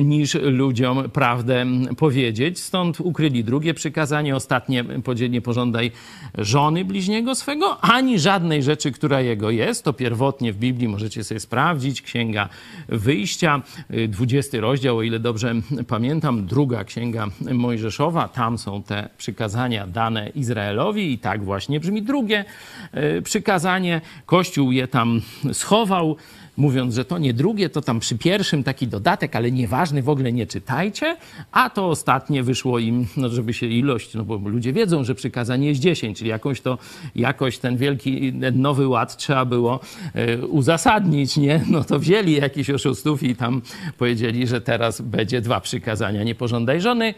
[0.03, 1.65] niż ludziom prawdę
[1.97, 2.59] powiedzieć.
[2.59, 4.85] Stąd ukryli drugie przykazanie, ostatnie,
[5.29, 5.91] nie pożądaj
[6.37, 9.83] żony bliźniego swego, ani żadnej rzeczy, która jego jest.
[9.83, 12.49] To pierwotnie w Biblii możecie sobie sprawdzić, Księga
[12.87, 13.61] Wyjścia,
[14.07, 15.55] 20 rozdział, o ile dobrze
[15.87, 18.27] pamiętam, druga Księga Mojżeszowa.
[18.27, 22.45] Tam są te przykazania dane Izraelowi i tak właśnie brzmi drugie
[22.91, 24.01] e, przykazanie.
[24.25, 25.21] Kościół je tam
[25.53, 26.17] schował
[26.57, 30.33] mówiąc, że to nie drugie, to tam przy pierwszym taki dodatek, ale nieważny, w ogóle
[30.33, 31.17] nie czytajcie,
[31.51, 35.67] a to ostatnie wyszło im, no żeby się ilość, no bo ludzie wiedzą, że przykazanie
[35.67, 36.77] jest 10, czyli jakąś to,
[37.15, 39.79] jakoś ten wielki, nowy ład trzeba było
[40.13, 41.61] e, uzasadnić, nie?
[41.69, 43.61] No to wzięli jakiś oszustów i tam
[43.97, 47.13] powiedzieli, że teraz będzie dwa przykazania, nie pożądaj żony,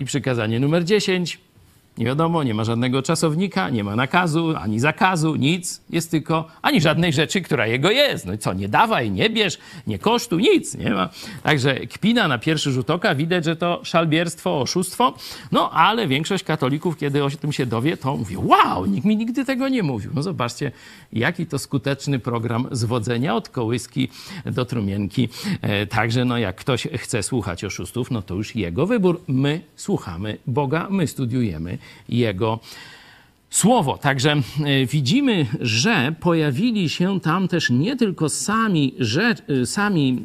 [0.00, 1.38] i przykazanie numer 10.
[1.98, 5.80] Nie wiadomo, nie ma żadnego czasownika, nie ma nakazu, ani zakazu, nic.
[5.90, 8.26] Jest tylko ani żadnej rzeczy, która jego jest.
[8.26, 11.08] No i co, nie dawaj, nie bierz, nie kosztuj, nic nie ma.
[11.42, 15.14] Także kpina na pierwszy rzut oka, widać, że to szalbierstwo, oszustwo.
[15.52, 19.44] No ale większość katolików, kiedy o tym się dowie, to mówi, wow, nikt mi nigdy
[19.44, 20.10] tego nie mówił.
[20.14, 20.72] No zobaczcie,
[21.12, 24.08] jaki to skuteczny program zwodzenia od kołyski
[24.44, 25.28] do trumienki.
[25.62, 29.20] E, także no jak ktoś chce słuchać oszustów, no to już jego wybór.
[29.28, 32.58] My słuchamy Boga, my studiujemy jego
[33.50, 33.98] słowo.
[33.98, 40.22] Także e, widzimy, że pojawili się tam też nie tylko sami, że, e, sami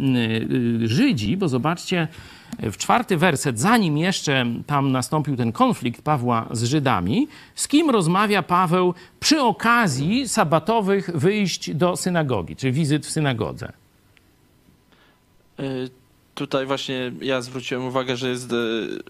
[0.83, 2.07] e, Żydzi, bo zobaczcie,
[2.59, 8.43] w czwarty werset, zanim jeszcze tam nastąpił ten konflikt Pawła z Żydami, z kim rozmawia
[8.43, 13.73] Paweł przy okazji sabatowych wyjść do synagogi, czy wizyt w synagodze?
[16.35, 18.55] Tutaj właśnie ja zwróciłem uwagę, że jest e,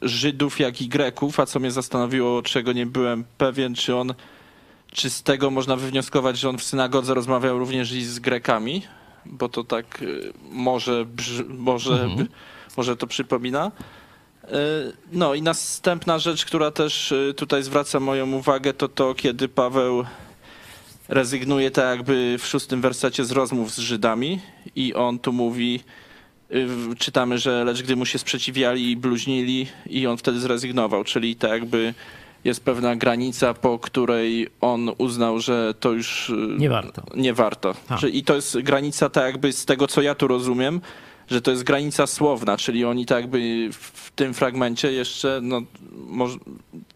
[0.02, 4.14] Żydów, jak i Greków, a co mnie zastanowiło, czego nie byłem pewien, czy on,
[4.92, 8.82] czy z tego można wywnioskować, że on w synagodze rozmawiał również i z Grekami,
[9.26, 10.06] bo to tak e,
[10.52, 11.06] może,
[11.48, 12.28] może, mhm.
[12.78, 13.72] może to przypomina.
[14.44, 14.50] E,
[15.12, 20.06] no i następna rzecz, która też tutaj zwraca moją uwagę, to to, kiedy Paweł
[21.08, 24.40] rezygnuje tak jakby w szóstym wersecie z rozmów z Żydami
[24.76, 25.84] i on tu mówi,
[26.98, 31.52] czytamy, że lecz gdy mu się sprzeciwiali i bluźnili i on wtedy zrezygnował, czyli tak
[31.52, 31.94] jakby
[32.44, 37.04] jest pewna granica, po której on uznał, że to już y, nie warto.
[37.16, 37.76] Nie warto.
[37.88, 38.04] Tak.
[38.04, 40.82] I to jest granica tak jakby z tego, co ja tu rozumiem,
[41.28, 46.38] że to jest granica słowna, czyli oni tak jakby w tym fragmencie jeszcze no, może,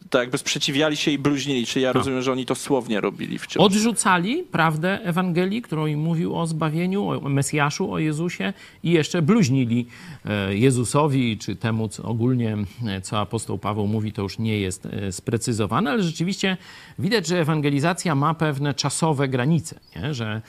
[0.10, 1.66] tak jakby sprzeciwiali się i bluźnili.
[1.66, 1.94] Czyli ja no.
[1.94, 3.66] rozumiem, że oni to słownie robili wciąż.
[3.66, 9.88] Odrzucali prawdę Ewangelii, którą im mówił o zbawieniu, o Mesjaszu, o Jezusie i jeszcze bluźnili
[10.26, 14.86] e, Jezusowi, czy temu co ogólnie, e, co apostoł Paweł mówi, to już nie jest
[14.86, 16.58] e, sprecyzowane, ale rzeczywiście
[17.00, 20.14] widać, że ewangelizacja ma pewne czasowe granice, nie?
[20.14, 20.42] że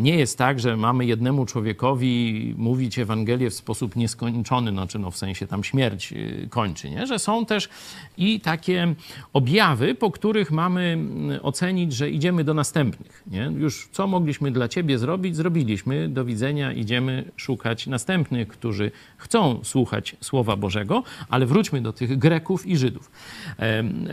[0.00, 5.16] nie jest tak, że mamy jednemu człowiekowi mówić Ewangelię w sposób nieskończony, znaczy no w
[5.16, 6.14] sensie tam śmierć
[6.50, 7.06] kończy, nie?
[7.06, 7.68] że są też
[8.16, 8.83] i takie
[9.32, 13.22] objawy, po których mamy mm, ocenić, że idziemy do następnych.
[13.26, 13.50] Nie?
[13.56, 16.08] Już co mogliśmy dla Ciebie zrobić, zrobiliśmy.
[16.08, 22.66] Do widzenia, idziemy szukać następnych, którzy chcą słuchać Słowa Bożego, ale wróćmy do tych Greków
[22.66, 23.10] i Żydów.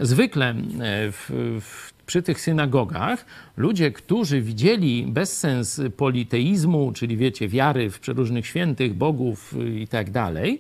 [0.02, 0.56] Zwykle e,
[1.12, 1.32] w,
[1.62, 3.26] w przy tych synagogach
[3.58, 10.60] ludzie, którzy widzieli bezsens politeizmu, czyli wiecie, wiary w przeróżnych świętych, bogów i tak dalej,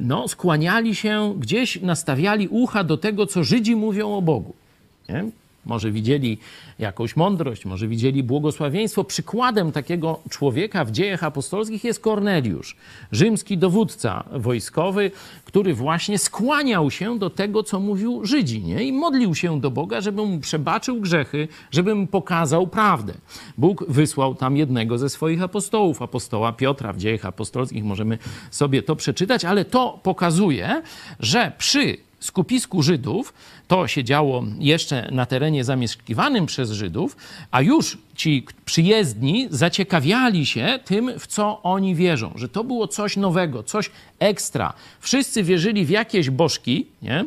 [0.00, 4.54] no, skłaniali się, gdzieś nastawiali ucha do tego, co Żydzi mówią o Bogu.
[5.08, 5.24] Nie?
[5.66, 6.38] Może widzieli
[6.78, 9.04] jakąś mądrość, może widzieli błogosławieństwo.
[9.04, 12.76] Przykładem takiego człowieka w dziejach apostolskich jest Korneliusz,
[13.12, 15.10] rzymski dowódca wojskowy,
[15.44, 18.84] który właśnie skłaniał się do tego, co mówił Żydzi nie?
[18.84, 23.14] i modlił się do Boga, żeby mu przebaczył grzechy, żeby mu pokazał prawdę.
[23.58, 27.84] Bóg wysłał tam jednego ze swoich apostołów, apostoła Piotra w dziejach apostolskich.
[27.84, 28.18] Możemy
[28.50, 30.82] sobie to przeczytać, ale to pokazuje,
[31.20, 33.32] że przy skupisku Żydów
[33.70, 37.16] to się działo jeszcze na terenie zamieszkiwanym przez Żydów,
[37.50, 43.16] a już ci przyjezdni zaciekawiali się tym, w co oni wierzą, że to było coś
[43.16, 44.72] nowego, coś ekstra.
[45.00, 47.24] Wszyscy wierzyli w jakieś bożki, nie?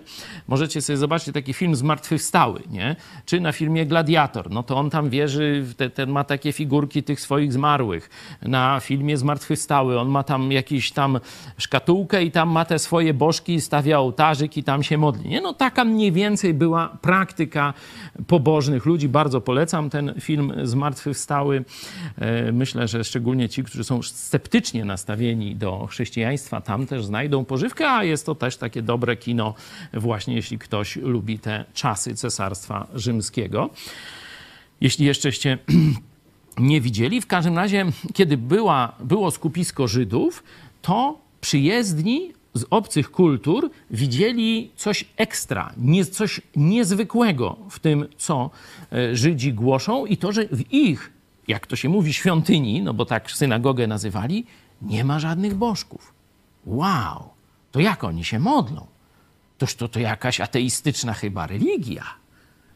[0.47, 2.95] Możecie sobie zobaczyć taki film Zmartwychwstały, nie?
[3.25, 7.21] Czy na filmie Gladiator, no to on tam wierzy, te, ten ma takie figurki tych
[7.21, 8.09] swoich zmarłych.
[8.41, 11.19] Na filmie Zmartwychwstały on ma tam jakiś tam
[11.57, 15.41] szkatułkę i tam ma te swoje bożki, stawia ołtarzyk i tam się modli, nie?
[15.41, 17.73] No taka mniej więcej była praktyka
[18.27, 19.09] pobożnych ludzi.
[19.09, 21.65] Bardzo polecam ten film Zmartwychwstały.
[22.17, 27.89] E, myślę, że szczególnie ci, którzy są sceptycznie nastawieni do chrześcijaństwa, tam też znajdą pożywkę,
[27.89, 29.53] a jest to też takie dobre kino,
[29.93, 33.69] właśnie jeśli ktoś lubi te czasy Cesarstwa Rzymskiego.
[34.81, 35.57] Jeśli jeszczeście
[36.57, 40.43] nie widzieli, w każdym razie, kiedy była, było skupisko Żydów,
[40.81, 48.49] to przyjezdni z obcych kultur widzieli coś ekstra, nie, coś niezwykłego w tym, co
[48.91, 51.11] e, Żydzi głoszą, i to, że w ich,
[51.47, 54.45] jak to się mówi, świątyni, no bo tak synagogę nazywali,
[54.81, 56.13] nie ma żadnych bożków.
[56.65, 57.29] Wow,
[57.71, 58.87] to jak oni się modlą?
[59.57, 62.03] Toż to, to jakaś ateistyczna chyba religia.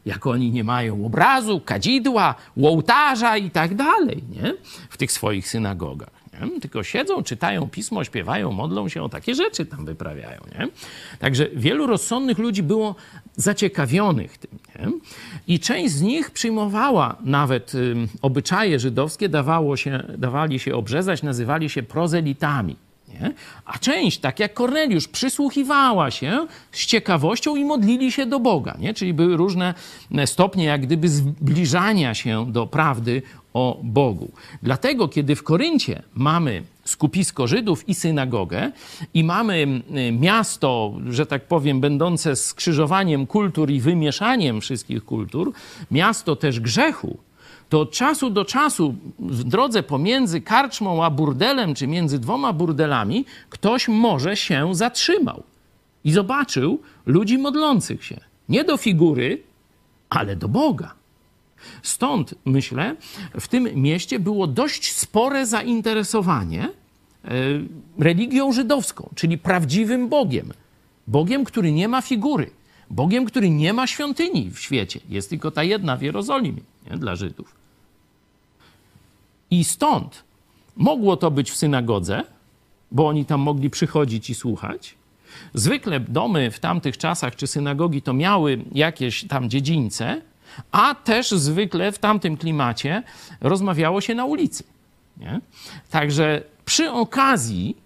[0.06, 4.54] Jak oni nie mają obrazu, kadzidła, ołtarza i tak dalej, nie?
[4.90, 6.17] W tych swoich synagogach.
[6.60, 10.40] Tylko siedzą, czytają pismo, śpiewają, modlą się o takie rzeczy tam wyprawiają.
[10.58, 10.68] Nie?
[11.18, 12.94] Także wielu rozsądnych ludzi było
[13.36, 14.58] zaciekawionych tym.
[14.78, 14.92] Nie?
[15.54, 17.72] I część z nich przyjmowała nawet
[18.22, 22.76] obyczaje żydowskie, dawało się, dawali się obrzezać, nazywali się prozelitami.
[23.20, 23.32] Nie?
[23.64, 28.76] A część, tak jak Korneliusz, przysłuchiwała się z ciekawością i modlili się do Boga.
[28.78, 28.94] Nie?
[28.94, 29.74] Czyli były różne
[30.26, 33.22] stopnie, jak gdyby zbliżania się do prawdy
[33.54, 34.30] o Bogu.
[34.62, 38.72] Dlatego, kiedy w Koryncie mamy skupisko Żydów i synagogę
[39.14, 45.52] i mamy miasto, że tak powiem, będące skrzyżowaniem kultur i wymieszaniem wszystkich kultur,
[45.90, 47.18] miasto też grzechu,
[47.68, 53.24] to od czasu do czasu w drodze pomiędzy karczmą a burdelem, czy między dwoma burdelami,
[53.50, 55.42] ktoś może się zatrzymał
[56.04, 58.20] i zobaczył ludzi modlących się.
[58.48, 59.42] Nie do figury,
[60.10, 60.94] ale do Boga.
[61.82, 62.96] Stąd myślę,
[63.40, 66.68] w tym mieście było dość spore zainteresowanie
[67.24, 67.30] e,
[67.98, 70.52] religią żydowską, czyli prawdziwym Bogiem.
[71.06, 72.50] Bogiem, który nie ma figury.
[72.90, 75.00] Bogiem, który nie ma świątyni w świecie.
[75.08, 76.98] Jest tylko ta jedna w Jerozolimie nie?
[76.98, 77.57] dla Żydów.
[79.50, 80.24] I stąd
[80.76, 82.24] mogło to być w synagodze,
[82.90, 84.94] bo oni tam mogli przychodzić i słuchać.
[85.54, 90.22] Zwykle domy w tamtych czasach czy synagogi to miały jakieś tam dziedzińce,
[90.72, 93.02] a też zwykle w tamtym klimacie
[93.40, 94.64] rozmawiało się na ulicy.
[95.16, 95.40] Nie?
[95.90, 97.76] Także przy okazji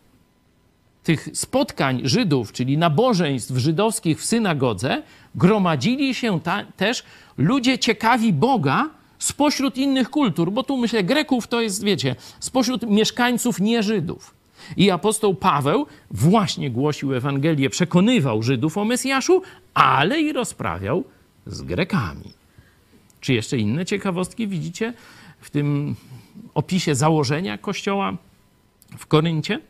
[1.03, 5.03] tych spotkań Żydów, czyli nabożeństw żydowskich w synagodze,
[5.35, 7.03] gromadzili się ta, też
[7.39, 8.91] ludzie ciekawi Boga
[9.23, 14.35] spośród innych kultur, bo tu myślę, Greków to jest, wiecie, spośród mieszkańców nie Żydów.
[14.77, 19.43] I apostoł Paweł właśnie głosił Ewangelię, przekonywał Żydów o Mesjaszu,
[19.75, 21.05] ale i rozprawiał
[21.47, 22.33] z Grekami.
[23.21, 24.95] Czy jeszcze inne ciekawostki widzicie
[25.41, 25.97] w tym
[26.55, 28.17] opisie założenia kościoła
[28.99, 29.61] w Koryncie?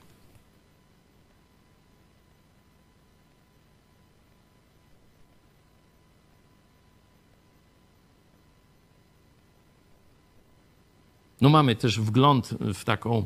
[11.42, 13.24] No mamy też wgląd w taką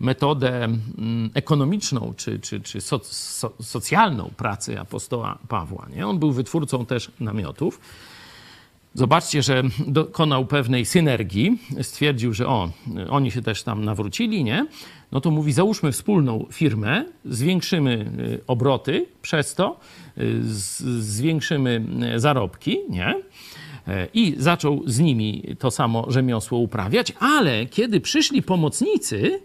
[0.00, 5.86] metodę mm, ekonomiczną czy, czy, czy so, so, socjalną pracy apostoła Pawła.
[5.96, 6.06] Nie?
[6.06, 7.80] On był wytwórcą też namiotów.
[8.94, 11.58] Zobaczcie, że dokonał pewnej synergii.
[11.82, 12.70] Stwierdził, że o,
[13.10, 14.66] oni się też tam nawrócili, nie?
[15.12, 19.80] No to mówi, załóżmy wspólną firmę, zwiększymy y, obroty przez to,
[20.18, 20.40] y,
[21.00, 21.84] zwiększymy
[22.16, 23.14] y, zarobki, nie?
[24.14, 29.40] I zaczął z nimi to samo rzemiosło uprawiać, ale kiedy przyszli pomocnicy,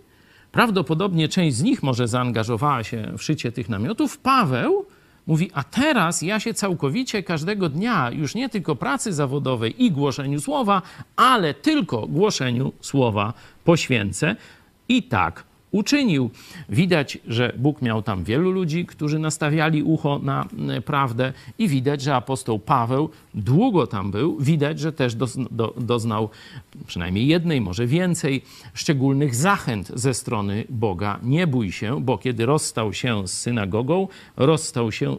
[0.51, 4.85] prawdopodobnie część z nich może zaangażowała się w szycie tych namiotów, Paweł
[5.27, 10.41] Mówi, a teraz ja się całkowicie każdego dnia już nie tylko pracy zawodowej i głoszeniu
[10.41, 10.81] słowa,
[11.15, 13.33] ale tylko głoszeniu słowa
[13.63, 14.35] poświęcę.
[14.89, 15.43] I tak
[15.73, 16.29] uczynił.
[16.69, 22.01] Widać, że Bóg miał tam wielu ludzi, którzy nastawiali ucho na e, prawdę, i widać,
[22.01, 24.37] że apostoł Paweł długo tam był.
[24.39, 25.15] Widać, że też
[25.77, 26.29] doznał
[26.87, 28.41] przynajmniej jednej, może więcej
[28.73, 31.19] szczególnych zachęt ze strony Boga.
[31.23, 34.07] Nie bój się, bo kiedy rozstał się z synagogą,
[34.37, 35.17] rozstał się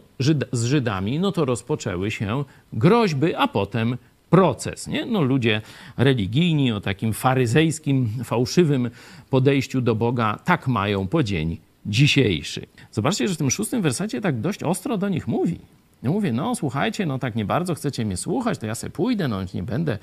[0.51, 2.43] z Żydami, no to rozpoczęły się
[2.73, 3.97] groźby, a potem
[4.29, 4.87] proces.
[4.87, 5.05] Nie?
[5.05, 5.61] No, ludzie
[5.97, 8.89] religijni o takim faryzejskim, fałszywym
[9.29, 12.65] podejściu do Boga tak mają po dzień dzisiejszy.
[12.91, 15.59] Zobaczcie, że w tym szóstym wersacie tak dość ostro do nich mówi.
[16.03, 19.27] Ja mówię, no słuchajcie, no tak nie bardzo chcecie mnie słuchać, to ja se pójdę,
[19.27, 19.97] no nie będę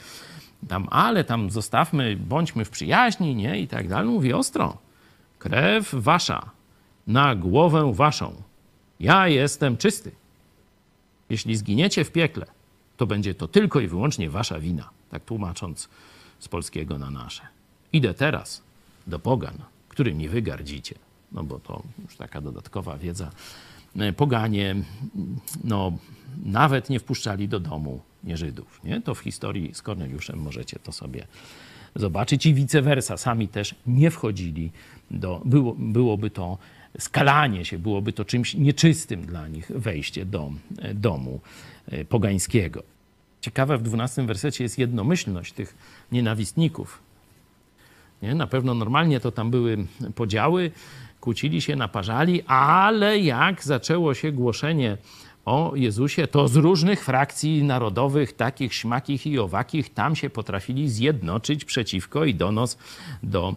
[0.69, 3.61] tam, ale tam zostawmy, bądźmy w przyjaźni, nie?
[3.61, 4.11] I tak dalej.
[4.11, 4.79] Mówi ostro.
[5.39, 6.51] Krew wasza
[7.07, 8.33] na głowę waszą.
[9.01, 10.11] Ja jestem czysty.
[11.31, 12.47] Jeśli zginiecie w piekle,
[12.97, 14.91] to będzie to tylko i wyłącznie wasza wina.
[15.11, 15.89] Tak tłumacząc
[16.39, 17.43] z polskiego na nasze.
[17.93, 18.63] Idę teraz
[19.07, 19.55] do pogan,
[19.89, 20.95] którymi wy gardzicie.
[21.33, 23.31] No bo to już taka dodatkowa wiedza.
[23.97, 24.77] E, poganie
[25.65, 25.93] no,
[26.45, 28.81] nawet nie wpuszczali do domu nie Żydów.
[28.85, 29.01] Nie?
[29.01, 31.27] To w historii z Korneliuszem możecie to sobie
[31.97, 33.17] zobaczyć i vice versa.
[33.17, 34.71] Sami też nie wchodzili
[35.11, 35.43] do...
[35.45, 36.59] Było, byłoby to
[36.99, 41.41] skalanie się, byłoby to czymś nieczystym dla nich wejście do e, domu
[42.09, 42.83] pogańskiego.
[43.41, 45.75] Ciekawe w 12 wersecie jest jednomyślność tych
[46.13, 46.99] nienawistników.
[48.23, 48.35] Nie?
[48.35, 50.71] Na pewno normalnie to tam były podziały,
[51.21, 54.97] kłócili się, naparzali, ale jak zaczęło się głoszenie
[55.45, 61.65] o Jezusie, to z różnych frakcji narodowych, takich śmakich i owakich, tam się potrafili zjednoczyć
[61.65, 62.79] przeciwko i donos
[63.23, 63.55] do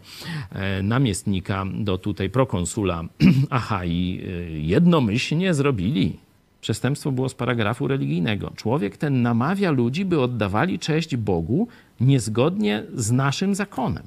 [0.51, 3.03] e, namiestnika, do tutaj prokonsula
[3.49, 6.24] Achai e, jednomyślnie zrobili.
[6.65, 8.51] Przestępstwo było z paragrafu religijnego.
[8.55, 11.67] Człowiek ten namawia ludzi, by oddawali cześć Bogu
[11.99, 14.03] niezgodnie z naszym zakonem.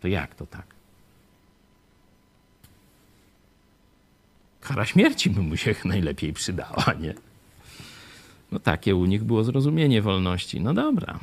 [0.00, 0.66] To jak to tak?
[4.60, 7.14] Kara śmierci by mu się najlepiej przydała, nie?
[8.52, 10.60] No takie u nich było zrozumienie wolności.
[10.60, 11.18] No dobra.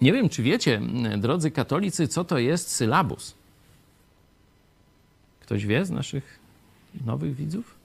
[0.00, 0.80] Nie wiem, czy wiecie,
[1.18, 3.34] drodzy katolicy, co to jest sylabus?
[5.40, 6.38] Ktoś wie z naszych
[7.06, 7.83] nowych widzów?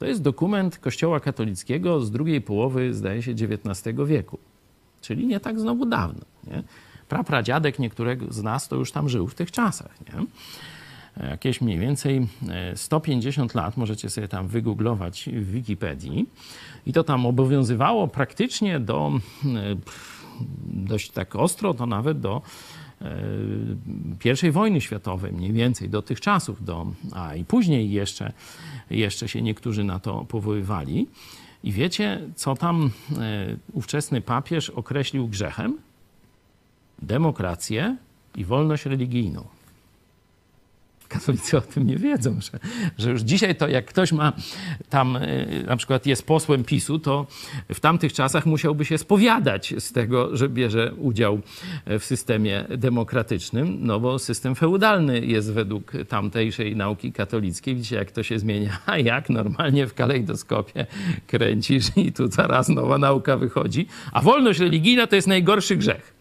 [0.00, 4.38] To jest dokument Kościoła katolickiego z drugiej połowy, zdaje się, XIX wieku.
[5.00, 6.20] Czyli nie tak znowu dawno.
[6.46, 6.62] Nie?
[7.08, 9.94] Prapradziadek niektórego z nas to już tam żył w tych czasach.
[10.00, 10.26] Nie?
[11.28, 12.26] Jakieś mniej więcej
[12.74, 16.26] 150 e, lat, możecie sobie tam wygooglować w Wikipedii.
[16.86, 19.12] I to tam obowiązywało praktycznie do,
[19.44, 19.76] e,
[20.64, 22.42] dość tak ostro, to nawet do
[24.48, 28.32] i wojny światowej, mniej więcej do tych czasów, do, a i później jeszcze,
[28.90, 31.08] jeszcze się niektórzy na to powoływali.
[31.64, 35.78] I wiecie, co tam e, ówczesny papież określił grzechem?
[37.02, 37.96] Demokrację
[38.36, 39.59] i wolność religijną
[41.10, 42.58] katolicy o tym nie wiedzą, że,
[42.98, 44.32] że już dzisiaj to jak ktoś ma
[44.88, 47.26] tam, e, na przykład jest posłem PiSu, to
[47.74, 51.40] w tamtych czasach musiałby się spowiadać z tego, że bierze udział
[51.86, 57.74] w systemie demokratycznym, no bo system feudalny jest według tamtejszej nauki katolickiej.
[57.74, 60.86] Widzicie, jak to się zmienia, a jak normalnie w kalejdoskopie
[61.26, 63.86] kręcisz i tu zaraz nowa nauka wychodzi.
[64.12, 66.19] A wolność religijna to jest najgorszy grzech.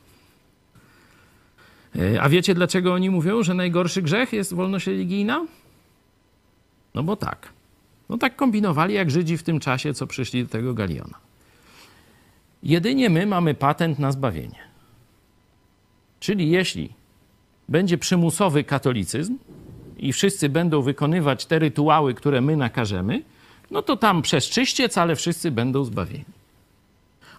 [1.95, 5.45] E, a wiecie, dlaczego oni mówią, że najgorszy grzech jest wolność religijna?
[6.95, 7.49] No bo tak.
[8.09, 11.17] No tak kombinowali jak Żydzi w tym czasie, co przyszli do tego Galiona.
[12.63, 14.59] Jedynie my mamy patent na zbawienie.
[16.19, 16.89] Czyli jeśli
[17.69, 19.37] będzie przymusowy katolicyzm
[19.97, 23.23] i wszyscy będą wykonywać te rytuały, które my nakażemy,
[23.71, 26.25] no to tam przez czyściec, ale wszyscy będą zbawieni.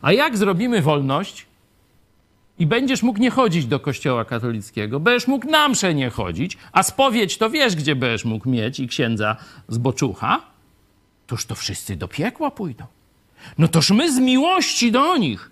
[0.03, 1.47] A jak zrobimy wolność,
[2.61, 6.83] i będziesz mógł nie chodzić do kościoła katolickiego, będziesz mógł na mszę nie chodzić, a
[6.83, 9.37] spowiedź to wiesz, gdzie będziesz mógł mieć i księdza
[9.69, 10.41] z boczucha,
[11.27, 12.85] toż to wszyscy do piekła pójdą.
[13.59, 15.51] No toż my z miłości do nich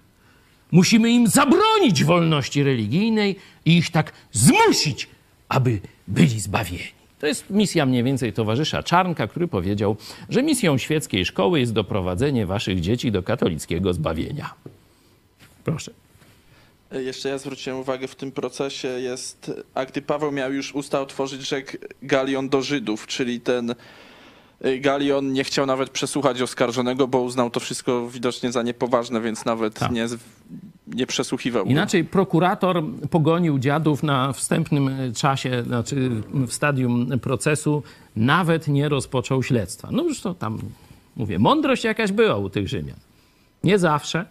[0.72, 5.08] musimy im zabronić wolności religijnej i ich tak zmusić,
[5.48, 6.98] aby byli zbawieni.
[7.20, 9.96] To jest misja mniej więcej towarzysza Czarnka, który powiedział,
[10.28, 14.54] że misją świeckiej szkoły jest doprowadzenie waszych dzieci do katolickiego zbawienia.
[15.64, 16.07] Proszę.
[16.92, 21.48] Jeszcze ja zwróciłem uwagę w tym procesie jest, a gdy Paweł miał już usta otworzyć,
[21.48, 21.72] rzekł
[22.02, 23.74] Galion do Żydów, czyli ten
[24.64, 29.44] y, Galion nie chciał nawet przesłuchać oskarżonego, bo uznał to wszystko widocznie za niepoważne, więc
[29.44, 29.92] nawet Tak.
[29.92, 30.06] nie,
[30.86, 31.64] nie przesłuchiwał.
[31.64, 31.70] go.
[31.70, 37.82] Inaczej prokurator pogonił dziadów na wstępnym czasie, znaczy w stadium procesu,
[38.16, 39.88] nawet nie rozpoczął śledztwa.
[39.92, 40.58] No już to tam,
[41.16, 42.96] mówię, mądrość jakaś była u tych Rzymian.
[43.64, 44.26] Nie zawsze,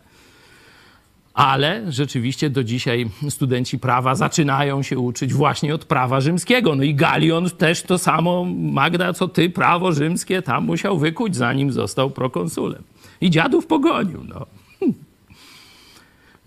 [1.38, 6.76] ale rzeczywiście do dzisiaj studenci prawa zaczynają się uczyć właśnie od prawa rzymskiego.
[6.76, 11.72] No i Galion też to samo, Magda, co ty, prawo rzymskie tam musiał wykuć, zanim
[11.72, 12.84] został prokonsulem.
[13.22, 14.46] I dziadów pogonił, no.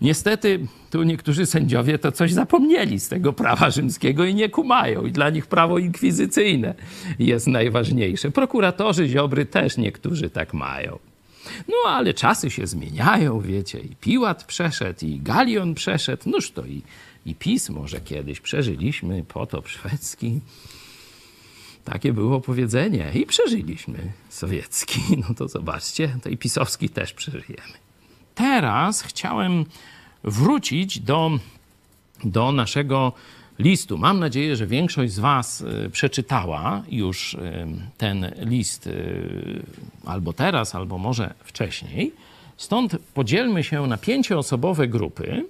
[0.01, 5.05] Niestety, tu niektórzy sędziowie to coś zapomnieli z tego prawa rzymskiego i nie kumają.
[5.05, 6.73] I dla nich prawo inkwizycyjne
[7.19, 8.31] jest najważniejsze.
[8.31, 11.10] Prokuratorzy Ziobry też niektórzy tak mają.
[11.67, 13.79] No ale czasy się zmieniają, wiecie.
[13.79, 16.29] I Piłat przeszedł, i Galion przeszedł.
[16.29, 16.81] Noż to i,
[17.25, 20.39] i PiS może kiedyś przeżyliśmy potop szwedzki.
[21.85, 23.11] Takie było powiedzenie.
[23.13, 25.01] I przeżyliśmy sowiecki.
[25.29, 27.81] No to zobaczcie, to i pisowski też przeżyjemy
[28.41, 29.65] teraz chciałem
[30.23, 31.31] wrócić do,
[32.23, 33.13] do naszego
[33.61, 33.97] listu.
[33.97, 39.63] Mam nadzieję, że większość z Was y, przeczytała już y, ten list y,
[40.05, 42.11] albo teraz, albo może wcześniej.
[42.57, 45.45] Stąd podzielmy się na pięcioosobowe grupy,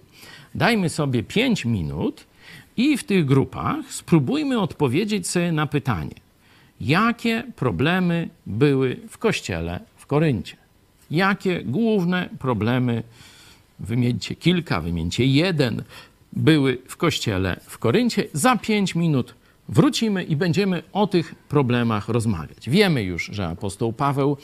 [0.55, 2.25] dajmy sobie pięć minut
[2.77, 6.15] i w tych grupach spróbujmy odpowiedzieć sobie na pytanie,
[6.81, 10.57] jakie problemy były w kościele w Koryncie?
[11.11, 13.03] Jakie główne problemy,
[13.79, 15.83] wymieńcie kilka, wymieńcie jeden,
[16.33, 18.23] były w kościele w Koryncie.
[18.33, 19.35] Za pięć minut
[19.69, 22.69] wrócimy i będziemy o tych problemach rozmawiać.
[22.69, 24.37] Wiemy już, że apostoł Paweł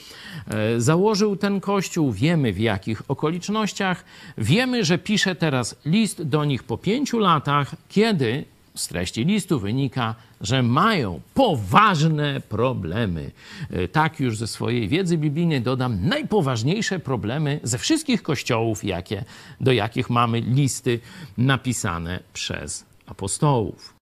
[0.47, 4.05] e, założył ten kościół, wiemy w jakich okolicznościach,
[4.38, 8.45] wiemy, że pisze teraz list do nich po pięciu latach, kiedy
[8.78, 13.32] z treści listu wynika, że mają poważne problemy.
[13.71, 19.23] E, Tak już ze swojej wiedzy biblijnej dodam, najpoważniejsze problemy ze wszystkich kościołów, jakie,
[19.61, 20.99] do jakich mamy listy
[21.38, 23.93] napisane przez apostołów.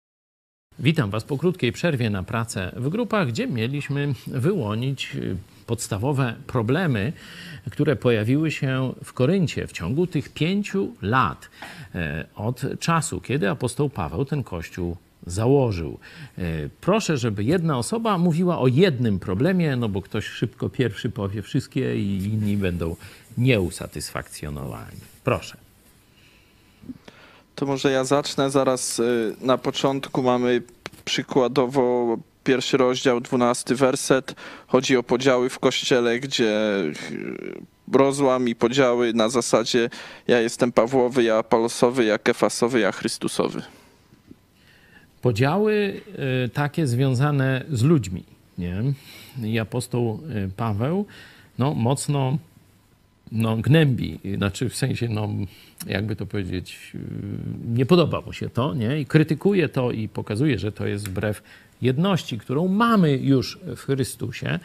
[0.80, 5.38] Witam Was po krótkiej przerwie na pracę w grupach, gdzie mieliśmy wyłonić y,
[5.68, 7.14] podstawowe problemy,
[7.72, 11.50] które pojawiły się w Koryncie w ciągu tych pięciu lat
[11.96, 14.98] e, od czasu, kiedy apostoł Paweł ten kościół
[15.28, 16.00] założył.
[16.38, 16.42] E,
[16.82, 21.98] Proszę, żeby jedna osoba mówiła o jednym problemie, no bo ktoś szybko pierwszy powie wszystkie
[21.98, 22.96] i inni będą
[23.38, 24.98] nieusatysfakcjonowani.
[25.24, 25.58] Proszę.
[27.56, 28.52] To może ja zacznę.
[28.52, 30.62] Zaraz y, na początku mamy
[31.06, 34.36] przykładowo pierwszy rozdział, dwunasty werset.
[34.68, 36.82] Chodzi o podziały w kościele, gdzie
[37.92, 39.90] y, rozłam i podziały na zasadzie
[40.28, 43.62] ja jestem Pawłowy, ja Apolosowy, ja Kefasowy, ja Chrystusowy.
[45.22, 46.02] Podziały
[46.46, 48.24] y, takie związane z ludźmi,
[48.58, 48.84] nie?
[49.44, 51.06] I apostoł y, Paweł,
[51.58, 52.38] no, mocno
[53.32, 55.30] no, gnębi, znaczy w sensie, no,
[55.88, 56.92] jakby to powiedzieć,
[57.68, 59.00] nie podoba mu się to, nie?
[59.00, 61.44] I krytykuje to i pokazuje, że to jest wbrew
[61.82, 64.60] jedności, którą mamy już w Chrystusie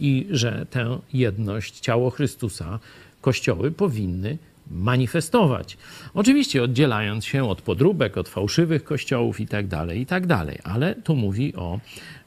[0.00, 2.78] i że tę jedność, ciało Chrystusa,
[3.20, 4.38] kościoły powinny
[4.70, 5.76] manifestować.
[6.14, 10.24] Oczywiście oddzielając się od podróbek, od fałszywych kościołów i tak dalej, i tak
[10.64, 11.80] ale tu mówi o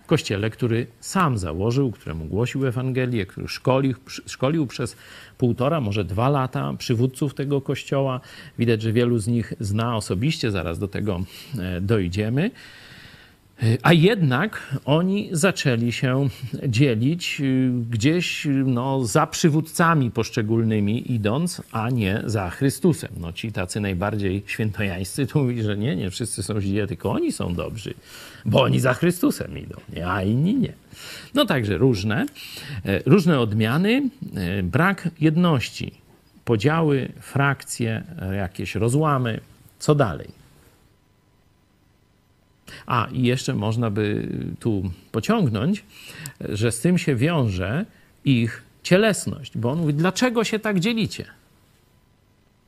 [0.05, 4.95] kościele, który sam założył, któremu głosił Ewangelię, który szkolił, szkolił przez
[5.37, 8.19] półtora, może dwa lata przywódców tego kościoła.
[8.59, 11.23] Widać, że wielu z nich zna osobiście, zaraz do tego
[11.59, 12.51] e, dojdziemy.
[13.81, 16.29] A jednak oni zaczęli się
[16.67, 23.11] dzielić y, gdzieś no, za przywódcami poszczególnymi idąc, a nie za Chrystusem.
[23.19, 27.31] No, ci tacy najbardziej świętojańscy to mówi, że nie, nie wszyscy są źli, tylko oni
[27.31, 27.93] są dobrzy,
[28.45, 30.73] bo oni za Chrystusem idą, a inni nie.
[31.33, 32.25] No także różne,
[32.85, 35.91] e, różne odmiany, e, brak jedności,
[36.45, 39.39] podziały, frakcje, e, jakieś rozłamy.
[39.79, 40.42] Co dalej?
[42.85, 44.27] A i jeszcze można by
[44.59, 45.83] tu pociągnąć,
[46.49, 47.85] że z tym się wiąże
[48.25, 51.25] ich cielesność, bo on mówi, dlaczego się tak dzielicie?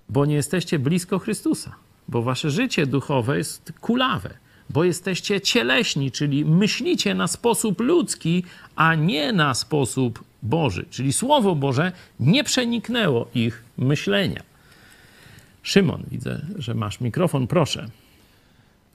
[0.09, 1.75] Bo nie jesteście blisko Chrystusa,
[2.07, 4.33] bo wasze życie duchowe jest kulawe,
[4.69, 8.43] bo jesteście cieleśni, czyli myślicie na sposób ludzki,
[8.75, 10.85] a nie na sposób Boży.
[10.89, 14.43] Czyli Słowo Boże nie przeniknęło ich myślenia.
[15.63, 17.89] Szymon, widzę, że masz mikrofon, proszę.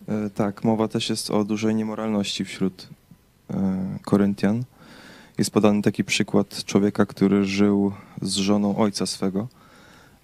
[0.09, 2.88] E, Tak, mowa też jest o dużej niemoralności wśród
[3.51, 4.64] e, Koryntian
[5.38, 7.92] jest podany taki przykład człowieka, który żył
[8.22, 9.48] z żoną ojca swego,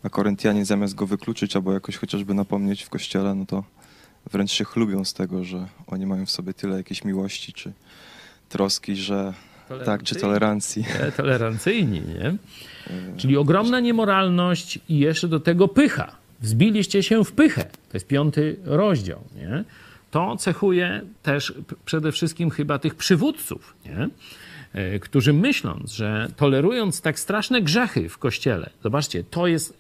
[0.03, 3.65] a Koryntianie zamiast go wykluczyć albo jakoś chociażby napomnieć w kościele, no to
[4.33, 7.73] wręcz się chlubią z tego, że oni mają w sobie tyle jakiejś miłości czy
[8.49, 9.35] troski, że
[9.85, 10.85] tak, czy tolerancji.
[11.01, 12.37] E, Tolerancyjni, nie?
[13.17, 16.13] Czyli ogromna niemoralność i jeszcze do tego pycha.
[16.41, 17.65] Wzbiliście się w pychę.
[17.65, 19.65] To jest piąty rozdział, nie?
[20.11, 24.09] To cechuje też przede wszystkim chyba tych przywódców, nie?
[24.73, 29.75] E, którzy myśląc, że tolerując tak straszne grzechy w kościele, zobaczcie, to jest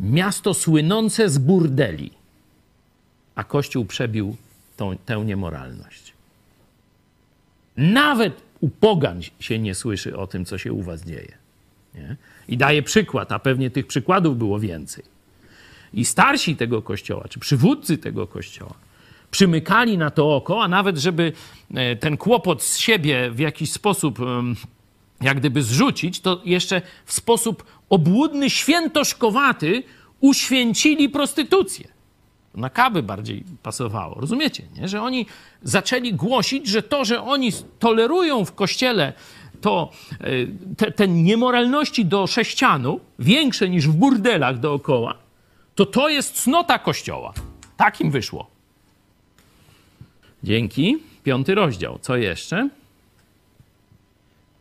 [0.00, 2.10] miasto słynące z burdeli,
[3.34, 4.36] a Kościół przebił
[4.76, 6.12] tą, tę niemoralność.
[7.76, 11.32] Nawet u pogan się nie słyszy o tym, co się u was dzieje.
[11.94, 12.16] Nie?
[12.48, 15.11] I daje przykład, a pewnie tych przykładów było więcej.
[15.94, 18.74] I starsi tego kościoła, czy przywódcy tego kościoła,
[19.30, 21.32] przymykali na to oko, a nawet, żeby
[21.74, 24.18] e, ten kłopot z siebie w jakiś sposób
[25.22, 29.82] jak gdyby zrzucić, to jeszcze w sposób obłudny, świętoszkowaty
[30.20, 31.88] uświęcili prostytucję.
[32.54, 34.20] Na kawy bardziej pasowało.
[34.20, 34.88] Rozumiecie, nie?
[34.88, 35.26] Że oni
[35.62, 39.12] zaczęli głosić, że to, że oni tolerują w kościele
[39.60, 39.90] to,
[40.20, 40.26] e,
[40.76, 45.18] te, te niemoralności do sześcianu, większe niż w burdelach dookoła,
[45.74, 47.32] to to jest cnota kościoła.
[47.76, 48.50] Tak im wyszło.
[50.44, 50.96] Dzięki.
[51.24, 51.98] Piąty rozdział.
[52.00, 52.68] Co jeszcze?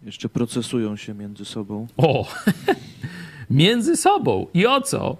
[0.03, 1.87] Jeszcze procesują się między sobą.
[1.97, 2.27] O,
[3.49, 4.47] między sobą.
[4.53, 5.17] I o co?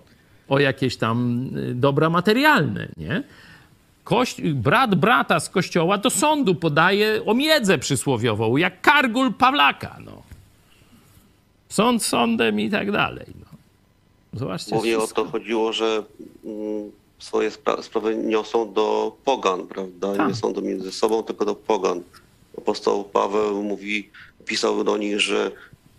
[0.50, 3.24] O jakieś tam y, dobra materialne, nie?
[4.54, 10.22] Brat brata z kościoła do sądu podaje omiedzę przysłowiową, jak kargul Pawlaka, no.
[11.70, 13.26] Sąd sądem i tak dalej,
[14.34, 14.76] Zobaczcie.
[14.76, 15.24] O wszystko.
[15.24, 16.04] to chodziło, że
[16.46, 20.16] mm, swoje spra- sprawy niosą do pogan, prawda?
[20.16, 20.28] Tak.
[20.28, 22.02] Nie są do między sobą, tylko do pogan.
[22.58, 24.10] Apostoł Paweł mówi,
[24.46, 25.52] pisał do nich, że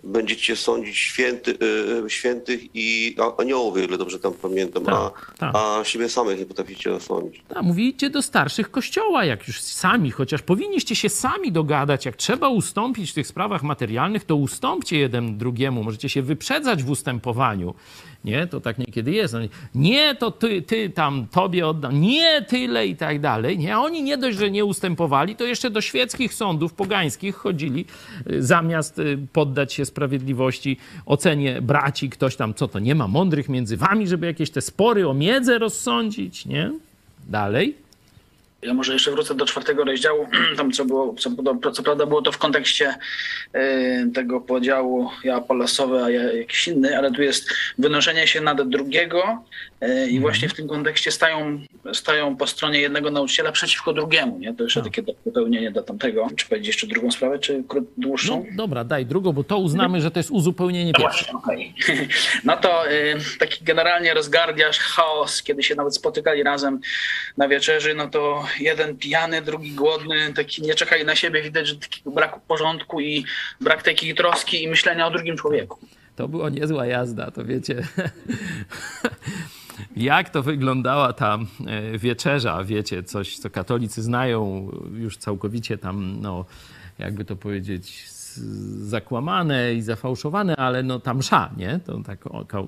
[0.04, 1.58] będziecie sądzić święty,
[2.06, 5.56] y, świętych i aniołów, o ile dobrze tam pamiętam, Tak, a, tak.
[5.56, 7.42] a siebie samych nie potraficie osądzić.
[7.54, 12.06] A mówi, idźcie do starszych kościoła, jak już sami, chociaż powinniście się sami dogadać.
[12.06, 15.84] Jak trzeba ustąpić w tych sprawach materialnych, to ustąpcie jeden drugiemu.
[15.84, 17.74] Możecie się wyprzedzać w ustępowaniu.
[18.24, 19.34] Nie, to tak niekiedy jest.
[19.74, 22.00] Nie, to ty, ty tam tobie oddam.
[22.00, 23.58] Nie, tyle i tak dalej.
[23.58, 27.84] Nie, a oni nie dość, że nie ustępowali, to jeszcze do świeckich sądów pogańskich chodzili,
[28.30, 33.48] y, zamiast y, poddać się sprawiedliwości, ocenie braci, ktoś tam, co to, nie ma mądrych
[33.48, 36.72] między wami, żeby jakieś te spory o miedzę rozsądzić, nie?
[37.28, 37.82] Dalej.
[38.62, 40.26] Ja może jeszcze wrócę do czwartego rozdziału.
[40.56, 41.30] Tam co było, co,
[41.72, 42.94] co prawda było to w kontekście
[43.52, 47.48] e, tego podziału ja polasowy, a ja jakiś inny, ale tu jest
[47.78, 49.44] wynoszenie się nad drugiego
[49.80, 51.60] e, i właśnie w tym kontekście stają,
[51.92, 54.38] stają po stronie jednego nauczyciela przeciwko drugiemu.
[54.38, 54.54] Nie?
[54.54, 56.28] To jeszcze takie dopełnienie do tamtego.
[56.36, 58.46] Czy powiedzieć jeszcze drugą sprawę, czy krót, No dłuższą?
[58.56, 61.32] dobra, daj drugą, bo to uznamy, że to jest uzupełnienie No pierwsze.
[61.32, 61.74] okej.
[62.44, 66.80] No to y, taki generalnie rozgardiasz, chaos, kiedy się nawet spotykali razem
[67.36, 71.76] na wieczerzy, no to jeden pijany, drugi głodny, taki nie czekali na siebie, widać, że
[71.76, 73.24] takiego braku porządku i
[73.61, 75.78] brak takiej troski i myślenia o drugim człowieku.
[76.16, 77.82] To była niezła jazda, to wiecie.
[79.96, 86.44] Jak to wyglądała ta e, wieczerza, wiecie, coś, co katolicy znają już całkowicie tam, no,
[86.98, 88.05] jakby to powiedzieć,
[88.78, 91.80] zakłamane i zafałszowane, ale no tam msza, nie?
[91.86, 92.66] To tak o, ka-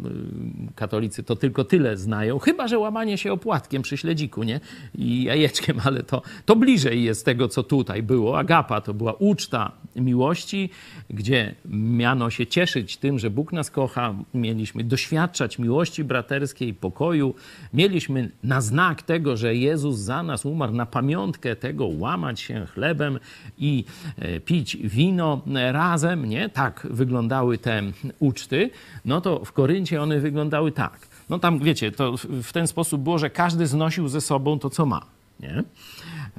[0.74, 4.60] katolicy to tylko tyle znają, chyba, że łamanie się opłatkiem przy śledziku, nie?
[4.94, 8.38] I jajeczkiem, ale to, to bliżej jest tego, co tutaj było.
[8.38, 10.70] Agapa to była uczta miłości,
[11.10, 17.34] gdzie miano się cieszyć tym, że Bóg nas kocha, mieliśmy doświadczać miłości braterskiej, pokoju,
[17.74, 23.18] mieliśmy na znak tego, że Jezus za nas umarł, na pamiątkę tego łamać się chlebem
[23.58, 23.84] i
[24.18, 26.48] e, pić wino razem, nie?
[26.48, 27.82] Tak wyglądały te
[28.18, 28.70] uczty.
[29.04, 30.98] No to w Koryncie one wyglądały tak.
[31.30, 34.86] No tam, wiecie, to w- ten sposób było, że każdy znosił ze sobą to, co
[34.86, 35.06] ma,
[35.40, 35.62] nie?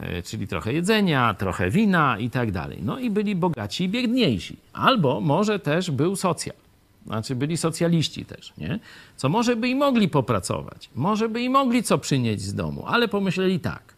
[0.01, 2.79] E, czyli trochę jedzenia, trochę wina i tak dalej.
[2.83, 4.57] No i byli bogaci i biedniejsi.
[4.73, 6.55] Albo może też był socjal.
[7.05, 8.79] Znaczy byli socjaliści też, nie?
[9.15, 13.07] Co może by i mogli popracować, może by i mogli co przynieść z domu, ale
[13.07, 13.93] pomyśleli tak.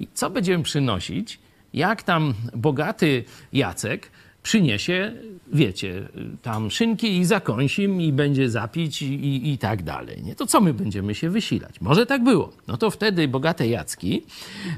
[0.00, 1.38] I co będziemy przynosić,
[1.74, 4.10] jak tam bogaty Jacek
[4.44, 5.12] przyniesie,
[5.52, 6.08] wiecie,
[6.42, 10.22] tam szynki i zakąsim i będzie zapić i, i, tak dalej.
[10.22, 10.34] Nie?
[10.34, 11.80] To co my będziemy się wysilać?
[11.80, 12.52] Może tak było.
[12.68, 14.22] No to wtedy bogate Jacki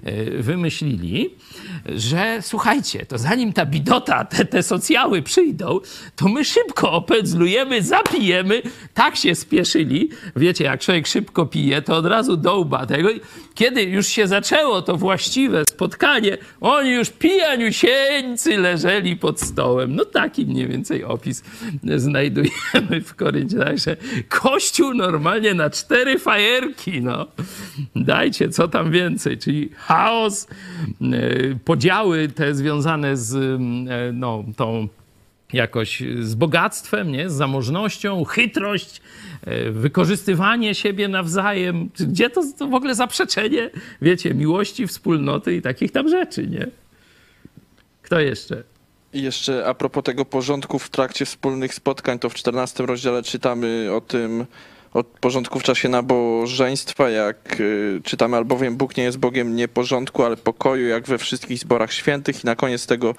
[0.03, 1.31] e, wymyślili,
[1.87, 5.81] że słuchajcie, to zanim ta bidota, te, te socjały przyjdą,
[6.17, 8.63] to my szybko opędzlujemy, zapijemy.
[8.95, 10.09] Tak się spieszyli.
[10.37, 13.09] Wiecie, jak człowiek szybko pije, to od razu dołba tego.
[13.57, 19.95] Kiedy już się zaczęło to właściwe spotkanie, oni już pijaniusieńcy leżeli pod stołem.
[19.97, 21.43] No taki mniej więcej opis
[21.97, 23.59] znajdujemy w Koryncie.
[23.59, 23.97] Także
[24.29, 27.27] kościół normalnie na cztery fajerki, no.
[27.97, 30.49] Dajcie, co tam więcej, czyli chaos,
[31.03, 33.59] e, podziały te związane z e,
[34.13, 34.89] no, tą
[35.53, 37.31] jakoś z bogactwem, nie?
[37.31, 39.01] z zamożnością, chytrość,
[39.45, 41.91] e, wykorzystywanie siebie nawzajem.
[41.99, 43.71] Gdzie to, to w ogóle zaprzeczenie,
[44.03, 46.67] wiecie, miłości, wspólnoty i takich tam rzeczy, nie?
[48.03, 48.63] Kto jeszcze?
[49.13, 54.01] Jeszcze a propos tego porządku w trakcie wspólnych spotkań, to w 14 rozdziale czytamy o
[54.01, 54.47] tym,
[54.95, 60.23] o porządku w czasie nabożeństwa, jak y, czytamy, albowiem Bóg nie jest Bogiem nie porządku,
[60.23, 62.45] ale pokoju, jak we wszystkich zborach świętych.
[62.45, 63.15] I na koniec tego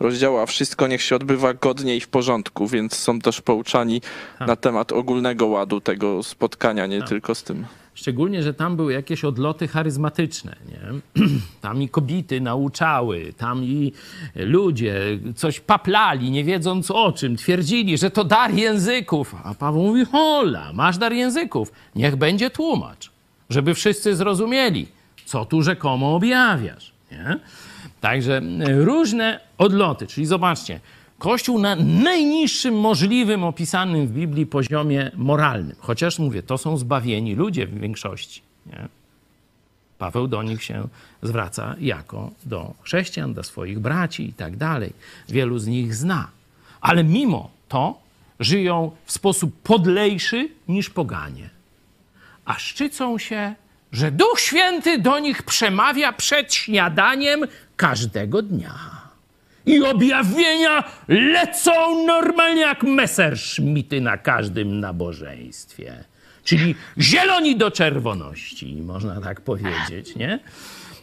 [0.00, 4.00] rozdziału, a wszystko niech się odbywa godnie i w porządku, więc są też pouczani
[4.38, 4.46] ha.
[4.46, 7.06] na temat ogólnego ładu tego spotkania, nie ha.
[7.06, 7.66] tylko z tym.
[7.94, 10.56] Szczególnie, że tam były jakieś odloty charyzmatyczne.
[10.68, 10.80] Nie?
[11.60, 13.92] Tam i kobiety nauczały, tam i
[14.36, 17.36] ludzie coś paplali, nie wiedząc o czym.
[17.36, 19.34] Twierdzili, że to dar języków.
[19.44, 21.72] A Paweł mówi, hola, masz dar języków.
[21.96, 23.10] Niech będzie tłumacz,
[23.50, 24.86] żeby wszyscy zrozumieli,
[25.24, 26.92] co tu rzekomo objawiasz.
[27.12, 27.38] Nie?
[28.00, 30.06] Także różne odloty.
[30.06, 30.80] Czyli zobaczcie,
[31.20, 35.76] Kościół na najniższym możliwym opisanym w Biblii poziomie moralnym.
[35.78, 38.42] Chociaż mówię, to są zbawieni ludzie w większości.
[38.66, 38.88] Nie?
[39.98, 40.88] Paweł do nich się
[41.22, 44.92] zwraca jako do chrześcijan, do swoich braci i tak dalej.
[45.28, 46.28] Wielu z nich zna.
[46.80, 48.00] Ale mimo to
[48.40, 51.50] żyją w sposób podlejszy niż poganie.
[52.44, 53.54] A szczycą się,
[53.92, 57.46] że Duch Święty do nich przemawia przed śniadaniem
[57.80, 58.74] każdego dnia
[59.66, 66.04] i objawienia lecą normalnie jak Messerschmitty na każdym nabożeństwie.
[66.44, 70.38] Czyli zieloni do czerwoności, można tak powiedzieć, nie?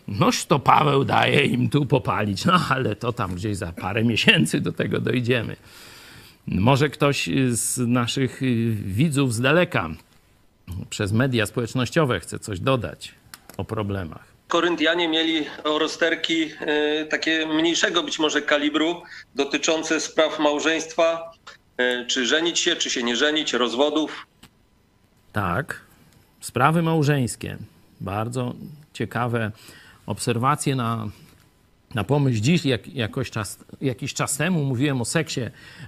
[0.08, 4.62] Noż to Paweł daje im tu popalić, no ale to tam gdzieś za parę miesięcy
[4.62, 5.56] do tego dojdziemy.
[6.48, 8.42] Może ktoś z naszych
[8.86, 9.90] widzów z daleka
[10.90, 13.12] przez media społecznościowe chce coś dodać
[13.58, 14.37] o problemach.
[14.48, 19.02] Koryntianie mieli rozterki e, takie mniejszego być może kalibru
[19.36, 21.32] dotyczące spraw małżeństwa,
[21.78, 24.28] e, czy żenić się, czy się nie żenić, rozwodów.
[25.34, 25.82] Tak,
[26.42, 27.58] sprawy małżeńskie.
[28.02, 28.54] Bardzo
[28.94, 29.52] ciekawe
[30.06, 31.08] obserwacje na,
[31.96, 35.42] na pomyśl dziś, jak, jakoś czas, jakiś czas temu mówiłem o seksie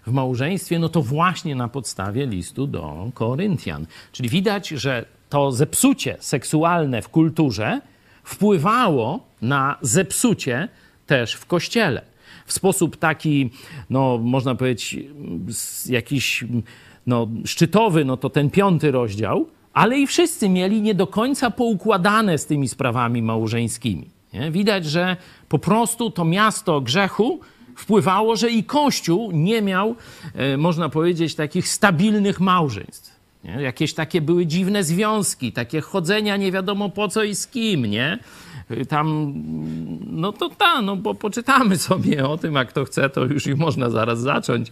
[0.08, 3.86] w małżeństwie, no to właśnie na podstawie listu do Koryntian.
[4.12, 7.82] Czyli widać, że to zepsucie seksualne w kulturze
[8.24, 10.68] wpływało na zepsucie
[11.08, 12.02] też w kościele.
[12.46, 13.50] W sposób taki,
[13.90, 14.98] no można powiedzieć,
[15.86, 16.46] jakiś
[17.08, 22.38] no, szczytowy, no to ten piąty rozdział, ale i wszyscy mieli nie do końca poukładane
[22.38, 24.10] z tymi sprawami małżeńskimi.
[24.34, 24.52] Nie?
[24.52, 25.18] Widać, że
[25.50, 27.40] po prostu to miasto grzechu
[27.76, 29.96] wpływało, że i Kościół nie miał,
[30.36, 33.19] e, można powiedzieć, takich stabilnych małżeństw.
[33.44, 33.62] Nie?
[33.62, 38.20] Jakieś takie były dziwne związki, takie chodzenia nie wiadomo po co i z kim, nie?
[38.90, 39.34] Tam,
[40.08, 43.56] no to ta, no bo poczytamy sobie o tym, jak kto chce, to już i
[43.56, 44.72] można zaraz zacząć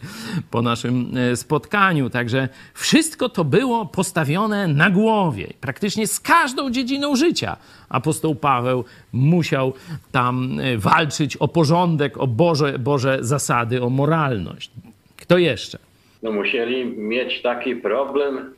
[0.51, 2.09] po naszym e, spotkaniu.
[2.09, 5.47] Także wszystko to było postawione na głowie.
[5.61, 7.57] Praktycznie z każdą dziedziną życia
[7.89, 9.73] apostoł Paweł musiał
[10.11, 14.71] tam e, walczyć o porządek, o Boże, Boże zasady, o moralność.
[15.17, 15.79] Kto jeszcze?
[16.23, 18.53] No musieli mieć taki problem,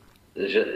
[0.46, 0.66] że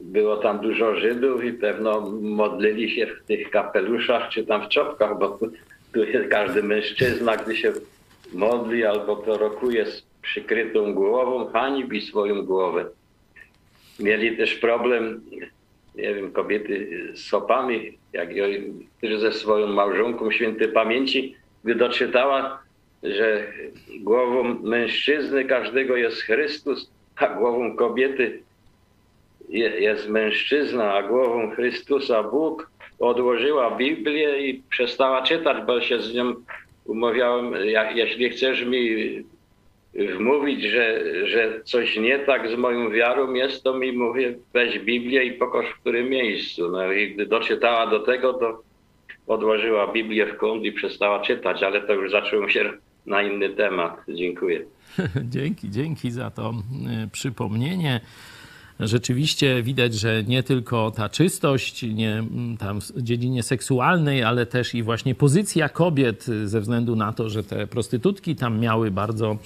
[0.00, 5.18] było tam dużo Żydów i pewno modlili się w tych kapeluszach czy tam w czopkach,
[5.18, 5.50] bo tu,
[5.92, 6.00] tu
[6.30, 7.72] każdy mężczyzna, gdy się
[8.32, 12.84] modli albo prorokuje z przykrytą głową, hańbi swoją głowę.
[14.00, 15.20] Mieli też problem,
[15.94, 18.28] nie wiem, kobiety z sopami, jak
[18.98, 22.62] którzy ze swoją małżonką świętej pamięci, gdy doczytała,
[23.02, 23.46] że
[24.00, 28.42] głową mężczyzny każdego jest Chrystus, a głową kobiety
[29.48, 36.34] jest mężczyzna, a głową Chrystusa Bóg, odłożyła Biblię i przestała czytać, bo się z nią
[36.84, 37.54] umawiałem,
[37.94, 38.88] jeśli chcesz mi
[39.94, 45.24] wmówić, że, że coś nie tak z moją wiarą jest, to mi mówię, weź Biblię
[45.24, 46.68] i pokaż w którym miejscu.
[46.68, 48.62] No i gdy doczytała do tego, to
[49.26, 52.72] odłożyła Biblię w kąt i przestała czytać, ale to już zaczęło się
[53.06, 53.96] na inny temat.
[54.08, 54.64] Dziękuję.
[55.34, 56.54] dzięki, dzięki za to
[57.04, 58.00] y, przypomnienie.
[58.80, 62.24] Rzeczywiście widać, że nie tylko ta czystość nie,
[62.58, 67.44] tam w dziedzinie seksualnej, ale też i właśnie pozycja kobiet ze względu na to, że
[67.44, 69.38] te prostytutki tam miały bardzo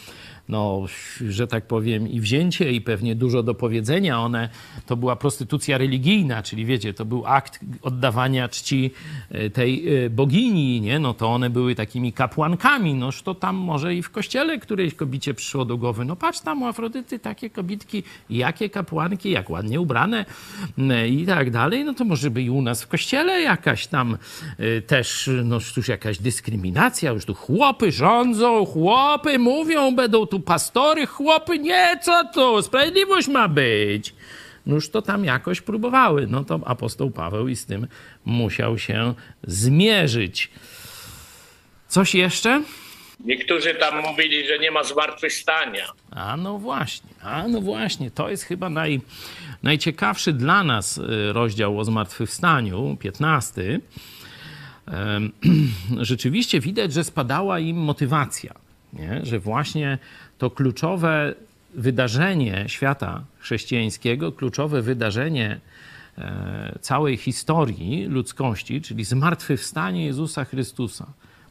[0.51, 0.85] no,
[1.29, 4.21] że tak powiem, i wzięcie, i pewnie dużo do powiedzenia.
[4.21, 4.49] One,
[4.87, 8.91] to była prostytucja religijna, czyli wiecie, to był akt oddawania czci
[9.31, 10.99] e, tej e, bogini, nie?
[10.99, 15.35] No to one były takimi kapłankami, noż to tam może i w kościele którejś kobicie
[15.35, 20.25] przyszło do głowy, no patrz tam u Afrodyty takie kobitki, jakie kapłanki, jak ładnie ubrane
[20.79, 24.19] e, i tak dalej, no to może by i u nas w kościele jakaś tam
[24.87, 31.59] też, no cóż, jakaś dyskryminacja, już tu chłopy rządzą, chłopy mówią, będą tu pastory, chłopy,
[31.59, 34.15] nie, co tu, sprawiedliwość ma być.
[34.67, 36.27] Noż to tam jakoś próbowały.
[36.27, 37.87] No to apostoł Paweł i z tym
[38.25, 40.51] musiał się zmierzyć.
[41.89, 42.63] Coś jeszcze?
[43.25, 45.87] Niektórzy tam mówili, że nie ma zmartwychwstania.
[46.11, 49.01] A no właśnie, a no właśnie, to jest chyba naj,
[49.63, 53.81] najciekawszy dla nas y, rozdział o zmartwychwstaniu, 15.
[56.01, 58.55] Rzeczywiście widać, że spadała im motywacja,
[58.93, 59.21] nie?
[59.23, 59.99] że właśnie
[60.39, 61.35] to kluczowe
[61.75, 65.61] wydarzenie świata chrześcijańskiego, kluczowe wydarzenie
[66.19, 71.07] e, całej historii ludzkości, czyli zmartwychwstanie Jezusa Chrystusa,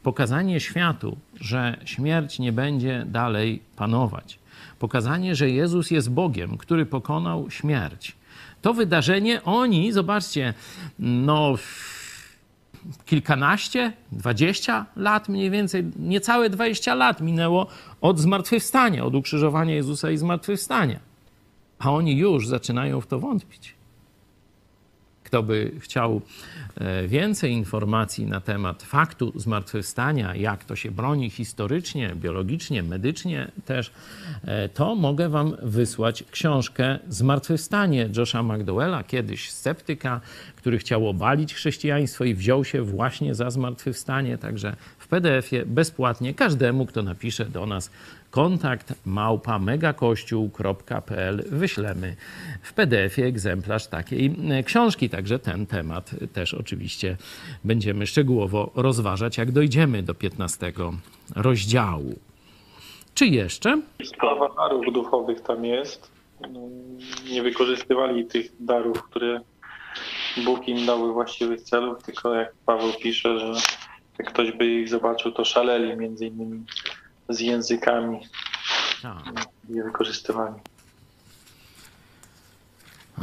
[0.10, 4.40] pokazanie światu, że śmierć nie będzie dalej panować,
[4.80, 8.16] pokazanie, że Jezus jest Bogiem, który pokonał śmierć.
[8.62, 10.54] To wydarzenie oni, zobaczcie,
[11.00, 11.56] no
[13.06, 17.68] kilkanaście, dwadzieścia lat mniej więcej, niecałe dwadzieścia lat minęło
[18.02, 21.00] od zmartwychwstania, od ukrzyżowania Jezusa i zmartwychwstania.
[21.80, 23.76] A oni już zaczynają w to wątpić.
[25.24, 26.22] Kto by chciał
[27.08, 33.92] więcej informacji na temat faktu zmartwychwstania, jak to się broni historycznie, biologicznie, medycznie też,
[34.46, 40.22] e, to mogę Wam wysłać książkę Zmartwychwstanie Josha McDowella, kiedyś sceptyka,
[40.56, 44.38] który chciał obalić chrześcijaństwo i wziął się właśnie za zmartwychwstanie.
[44.38, 47.92] Także w PDF-ie bezpłatnie każdemu, kto napisze do nas
[48.32, 52.16] kontakt małpa megakościół.pl wyślemy
[52.62, 55.10] w PDF-ie egzemplarz takiej e, książki.
[55.10, 57.18] Także ten temat też oczywiście
[57.64, 60.74] będziemy szczegółowo rozważać, jak dojdziemy do 15
[61.36, 62.20] rozdziału.
[63.14, 63.82] Czy jeszcze?
[64.06, 66.12] Sprawa darów duchowych tam jest.
[66.42, 66.60] No,
[67.32, 69.42] nie wykorzystywali tych darów, które
[70.46, 73.54] Bóg im dał właściwych celów, tylko jak Paweł pisze, że
[74.20, 76.64] jak ktoś by ich zobaczył, to szaleli między innymi
[77.30, 78.20] z językami
[79.02, 79.48] Tak.
[79.70, 80.60] nie wykorzystywani.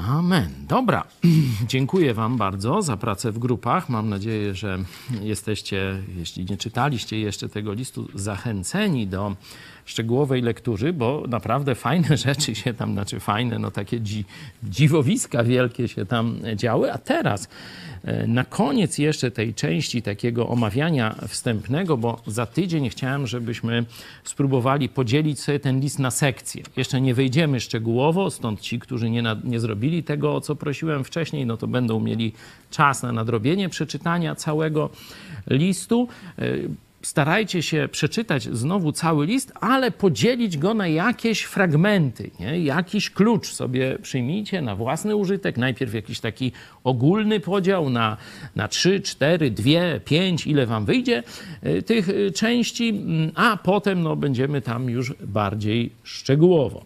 [0.08, 0.50] Amen.
[0.68, 1.04] Dobra.
[1.66, 3.88] Dziękuję Wam bardzo za pracę w grupach.
[3.88, 4.78] Mam nadzieję, że
[5.22, 9.36] jesteście, jeśli nie czytaliście jeszcze tego listu, zachęceni do
[9.86, 14.24] szczegółowej lektury, bo naprawdę fajne rzeczy się tam, znaczy fajne, no takie dzi,
[14.64, 16.92] dziwowiska wielkie się tam działy.
[16.92, 17.48] A teraz
[18.04, 23.84] e, na koniec jeszcze tej części takiego omawiania wstępnego, bo za tydzień chciałem, żebyśmy
[24.24, 26.62] spróbowali podzielić sobie ten list na sekcje.
[26.76, 31.46] Jeszcze nie wejdziemy szczegółowo, stąd ci, którzy nie, nie zrobili tego, o co prosiłem wcześniej,
[31.46, 32.32] no to będą mieli
[32.70, 34.90] czas na nadrobienie przeczytania całego
[35.46, 36.08] listu.
[37.02, 42.60] Starajcie się przeczytać znowu cały list, ale podzielić go na jakieś fragmenty, nie?
[42.60, 45.56] jakiś klucz sobie przyjmijcie na własny użytek.
[45.56, 46.52] Najpierw jakiś taki
[46.84, 48.16] ogólny podział na,
[48.56, 49.70] na 3, 4, 2,
[50.04, 51.22] 5, ile wam wyjdzie
[51.66, 56.84] y, tych y, części, mm, a potem no, będziemy tam już bardziej szczegółowo.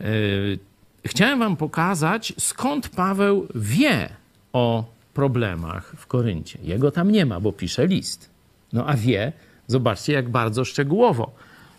[0.00, 0.58] Y,
[1.06, 4.08] chciałem wam pokazać, skąd Paweł wie
[4.52, 6.58] o problemach w Koryncie.
[6.62, 8.29] Jego tam nie ma, bo pisze list.
[8.72, 9.32] No a wie,
[9.66, 11.32] zobaczcie, jak bardzo szczegółowo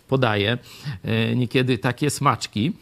[0.08, 0.58] podaje
[1.04, 2.72] e, niekiedy takie smaczki.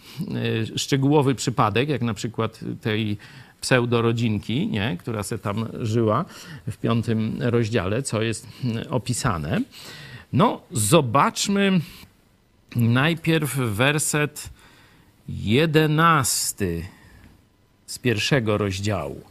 [0.75, 3.17] E, szczegółowy przypadek, jak na przykład tej
[3.61, 6.25] pseudorodzinki, nie, która se tam żyła
[6.71, 8.47] w piątym rozdziale, co jest
[8.91, 9.61] opisane.
[10.33, 11.81] No, zobaczmy
[12.77, 14.51] najpierw werset
[15.29, 16.85] jedenasty
[17.87, 19.30] z pierwszego rozdziału.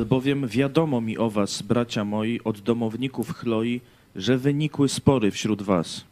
[0.00, 3.80] Albowiem wiadomo mi o was, bracia moi, od domowników Chloi,
[4.16, 6.04] że wynikły spory wśród was.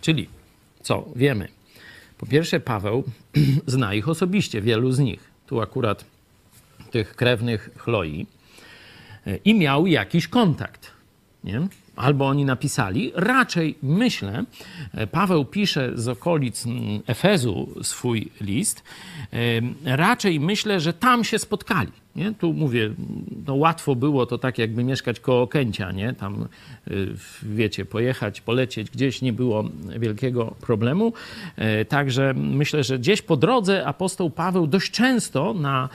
[0.00, 0.28] Czyli
[0.82, 1.48] co wiemy?
[2.18, 3.04] Po pierwsze, Paweł
[3.66, 5.30] zna ich osobiście, wielu z nich.
[5.46, 6.04] Tu akurat
[6.90, 8.26] tych krewnych Chloi.
[9.44, 10.90] I miał jakiś kontakt.
[11.44, 11.68] Nie?
[12.00, 13.12] Albo oni napisali.
[13.14, 14.44] Raczej myślę,
[14.94, 18.82] e, Paweł pisze z okolic mm, Efezu swój list,
[19.32, 21.92] e, raczej myślę, że tam się spotkali.
[22.16, 22.34] Nie?
[22.34, 22.90] Tu mówię,
[23.46, 26.12] no łatwo było to tak jakby mieszkać koło Kęcia, nie?
[26.12, 26.48] Tam,
[26.90, 27.08] y,
[27.42, 29.64] wiecie, pojechać, polecieć gdzieś nie było
[29.98, 31.12] wielkiego problemu.
[31.56, 35.88] E, Także myślę, że gdzieś po drodze apostoł Paweł dość często na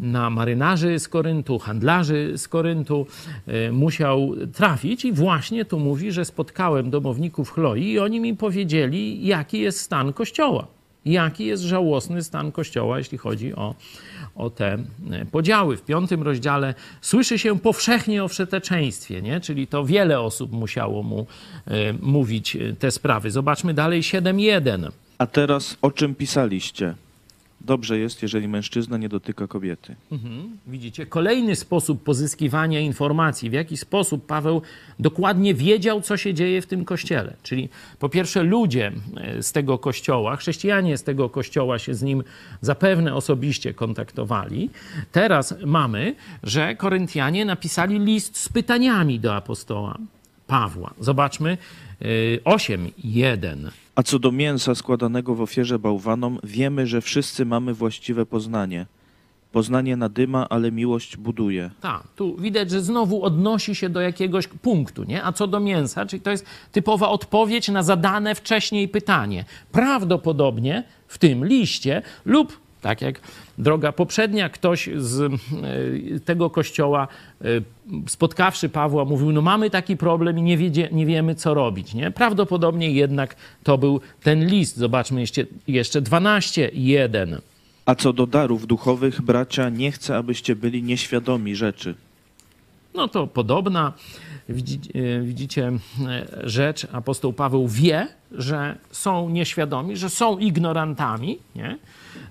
[0.00, 3.06] na marynarzy z Koryntu, handlarzy z Koryntu
[3.46, 9.26] e, musiał trafić i właśnie tu mówi, że spotkałem domowników Chloi i oni mi powiedzieli,
[9.26, 10.66] jaki jest stan Kościoła.
[11.04, 13.74] Jaki jest żałosny stan Kościoła, jeśli chodzi o,
[14.34, 14.78] o te
[15.10, 15.76] e, podziały.
[15.76, 19.40] W piątym rozdziale słyszy się powszechnie o wszeteczeństwie, nie?
[19.40, 21.26] czyli to wiele osób musiało mu
[21.66, 23.30] e, mówić te sprawy.
[23.30, 24.90] Zobaczmy dalej 7.1.
[25.18, 26.94] A teraz o czym pisaliście?
[27.60, 29.96] Dobrze jest, jeżeli mężczyzna nie dotyka kobiety.
[30.12, 30.58] Mhm.
[30.66, 34.62] Widzicie, kolejny sposób pozyskiwania informacji, w jaki sposób Paweł
[34.98, 37.36] dokładnie wiedział, co się dzieje w tym kościele.
[37.42, 42.22] Czyli po pierwsze, ludzie e, z tego kościoła, chrześcijanie z tego kościoła się z nim
[42.60, 44.70] zapewne osobiście kontaktowali.
[45.12, 49.98] Teraz mamy, że Koryntianie napisali list z pytaniami do apostoła
[50.50, 50.94] Pawła.
[51.00, 51.58] Zobaczmy
[52.44, 53.70] 8.1.
[53.94, 58.86] A co do mięsa składanego w ofierze bałwanom, wiemy, że wszyscy mamy właściwe poznanie.
[59.52, 61.70] Poznanie nadyma, ale miłość buduje.
[61.80, 65.24] Tak, tu widać, że znowu odnosi się do jakiegoś punktu, nie?
[65.24, 69.44] A co do mięsa, czyli to jest typowa odpowiedź na zadane wcześniej pytanie.
[69.72, 73.20] Prawdopodobnie w tym liście lub tak jak
[73.58, 77.08] droga poprzednia, ktoś z e, tego kościoła,
[77.40, 77.46] e,
[78.06, 81.94] spotkawszy Pawła, mówił: No, mamy taki problem i nie, wiedzie, nie wiemy, co robić.
[81.94, 82.10] Nie?
[82.10, 84.76] Prawdopodobnie jednak to był ten list.
[84.76, 87.40] Zobaczmy jeszcze, jeszcze 12, 1.
[87.86, 91.94] A co do darów duchowych, bracia, nie chcę, abyście byli nieświadomi rzeczy.
[92.94, 93.92] No to podobna,
[94.50, 95.72] widzicie, widzicie,
[96.44, 96.86] rzecz.
[96.92, 101.78] Apostoł Paweł wie, że są nieświadomi, że są ignorantami, nie?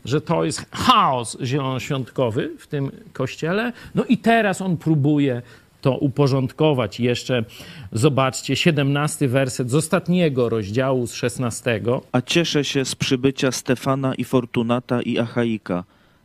[0.06, 3.74] że to jest chaos zielonoświątkowy w tym kościele.
[3.96, 5.42] No i teraz on próbuje
[5.82, 7.00] to uporządkować.
[7.00, 7.44] Jeszcze
[7.92, 11.82] zobaczcie, 17 werset z ostatniego rozdziału, z 16.
[12.12, 15.84] A cieszę się z przybycia Stefana i Fortunata i Achaika,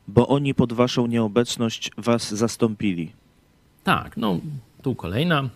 [0.08, 3.12] bo oni pod waszą nieobecność was zastąpili.
[3.84, 4.40] Tak, no
[4.82, 5.48] tu kolejna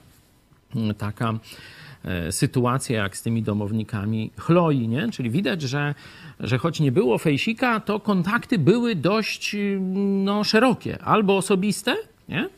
[0.99, 1.39] taka
[2.05, 5.11] e, sytuacja jak z tymi domownikami Chloi, nie?
[5.11, 5.95] Czyli widać, że,
[6.41, 11.97] że choć nie było fejsika, to kontakty były dość mm, no, szerokie, albo osobiste,
[12.29, 12.49] nie?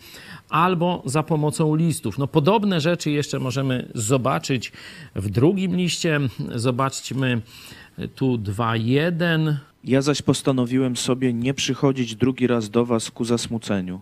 [0.50, 2.18] albo za pomocą listów.
[2.18, 4.72] No, podobne rzeczy jeszcze możemy zobaczyć
[5.14, 6.20] w drugim liście.
[6.54, 7.40] Zobaczmy
[8.14, 9.54] tu 2.1.
[9.84, 14.00] Ja zaś postanowiłem sobie nie przychodzić drugi raz do was ku zasmuceniu.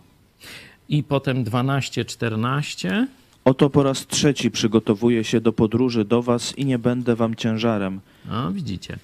[0.89, 3.05] I potem 12-14.
[3.49, 8.01] Oto po raz trzeci przygotowuję się do podróży do was i nie będę wam ciężarem.
[8.25, 8.97] No, widzicie.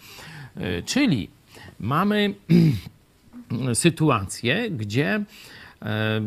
[0.58, 1.30] Y, Czyli
[1.80, 2.34] mamy
[3.74, 5.24] sytuację, gdzie
[5.82, 6.22] e,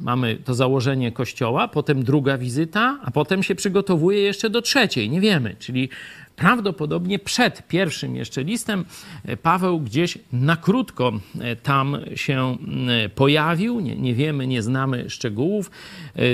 [0.00, 5.10] mamy to założenie kościoła, potem druga wizyta, a potem się przygotowuje jeszcze do trzeciej.
[5.10, 5.56] Nie wiemy.
[5.58, 5.88] Czyli
[6.36, 8.84] prawdopodobnie przed pierwszym jeszcze listem
[9.24, 12.56] e, Paweł gdzieś na krótko e, tam się
[13.04, 13.80] e, pojawił.
[13.80, 15.70] Nie, nie wiemy, nie znamy szczegółów.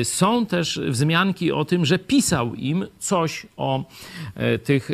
[0.03, 3.85] Są też wzmianki o tym, że pisał im coś o
[4.65, 4.91] tych,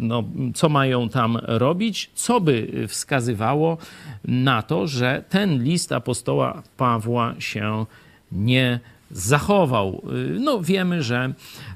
[0.00, 0.24] no,
[0.54, 3.78] co mają tam robić, co by wskazywało
[4.24, 7.86] na to, że ten list apostoła Pawła się
[8.32, 8.80] nie
[9.10, 10.02] zachował.
[10.36, 11.32] Y, No wiemy, że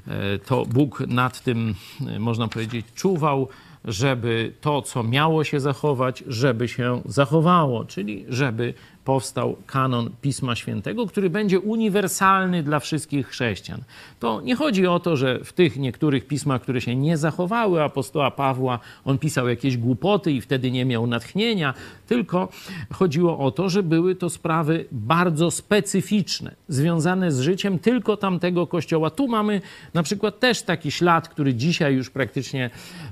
[0.07, 1.75] e, to Bóg nad tym,
[2.07, 3.47] e, można powiedzieć, czuwał,
[3.85, 8.73] żeby to, co miało się zachować, żeby się zachowało, czyli żeby
[9.05, 13.83] powstał kanon Pisma Świętego, który będzie uniwersalny dla wszystkich chrześcijan.
[14.19, 18.31] To nie chodzi o to, że w tych niektórych pismach, które się nie zachowały apostoła
[18.31, 21.73] Pawła, on pisał jakieś głupoty i wtedy nie miał natchnienia,
[22.07, 22.49] tylko
[22.93, 29.09] chodziło o to, że były to sprawy bardzo specyficzne, związane z życiem tylko tamtego kościoła.
[29.09, 29.61] Tu mamy
[29.93, 32.69] na przykład też taki ślad, który dzisiaj już praktycznie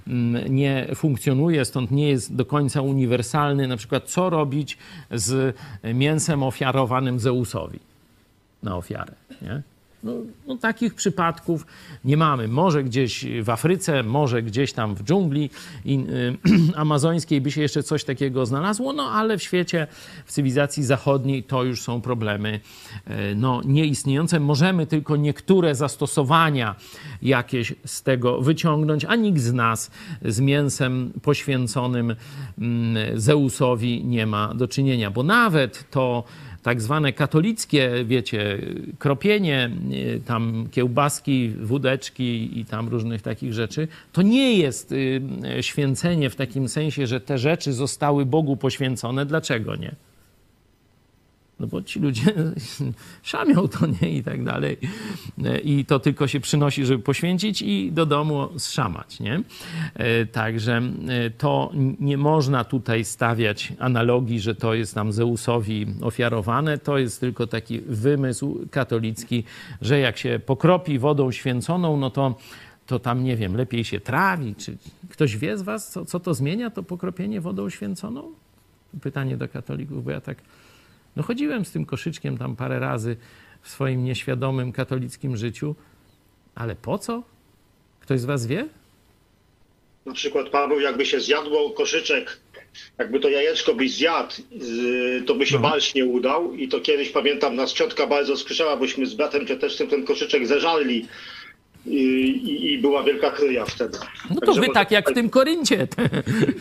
[0.08, 3.68] mm, nie funkcjonuje, stąd nie jest do końca uniwersalny.
[3.68, 4.78] Na przykład, co robić
[5.12, 7.80] z mięsem ofiarowanym Zeusowi
[8.64, 9.14] na ofiarę.
[9.42, 9.62] Nie?
[10.04, 10.14] No,
[10.48, 11.66] no, takich przypadków
[12.06, 12.48] nie mamy.
[12.48, 15.50] Może gdzieś w Afryce, może gdzieś tam w dżungli
[15.86, 16.38] y,
[16.76, 19.88] amazońskiej by się jeszcze coś takiego znalazło, no ale w świecie,
[20.26, 22.60] w cywilizacji zachodniej to już są problemy
[23.08, 24.40] y, no, nieistniejące.
[24.40, 26.76] Możemy tylko niektóre zastosowania
[27.22, 29.92] jakieś z tego wyciągnąć, a nikt z nas
[30.26, 32.16] z mięsem poświęconym
[32.58, 36.24] mm, Zeusowi nie ma do czynienia, bo nawet to
[36.64, 38.62] tak zwane katolickie, wiecie,
[39.00, 45.22] kropienie, y, tam kiełbaski, wódeczki i tam różnych takich rzeczy, to nie jest y,
[45.62, 49.26] święcenie w takim sensie, że te rzeczy zostały Bogu poświęcone.
[49.26, 49.96] Dlaczego nie?
[51.60, 52.34] No bo ci ludzie
[53.24, 54.10] szamią to, nie?
[54.12, 54.78] I tak dalej.
[55.64, 59.42] I to tylko się przynosi, żeby poświęcić i do domu zszamać, nie?
[59.94, 66.78] E, także e, to nie można tutaj stawiać analogii, że to jest tam Zeusowi ofiarowane.
[66.78, 69.44] To jest tylko taki wymysł katolicki,
[69.82, 72.36] że jak się pokropi wodą święconą, no to
[72.88, 74.78] to tam, nie wiem, lepiej się trawi, czy
[75.10, 78.24] ktoś wie z was, co, co to zmienia, to pokropienie wodą święconą?
[79.02, 80.38] Pytanie do katolików, bo ja tak
[81.16, 83.18] no chodziłem z tym koszyczkiem tam parę razy
[83.62, 85.76] w swoim nieświadomym katolickim życiu,
[86.56, 87.24] ale po co?
[88.00, 88.68] Ktoś z was wie?
[90.06, 92.40] Na przykład Paweł, jakby się zjadło koszyczek,
[92.98, 94.34] jakby to jajeczko byś zjadł,
[95.26, 95.62] to by się no.
[95.62, 99.90] balsz nie udał i to kiedyś pamiętam nas ciotka bardzo skrzyczała, bośmy z bratem ciotecznym
[99.90, 101.08] ten koszyczek zeżarli
[101.86, 103.98] i, i, była wielka kryja wtedy.
[104.30, 105.88] No to Także wy tak jak w tym Koryncie,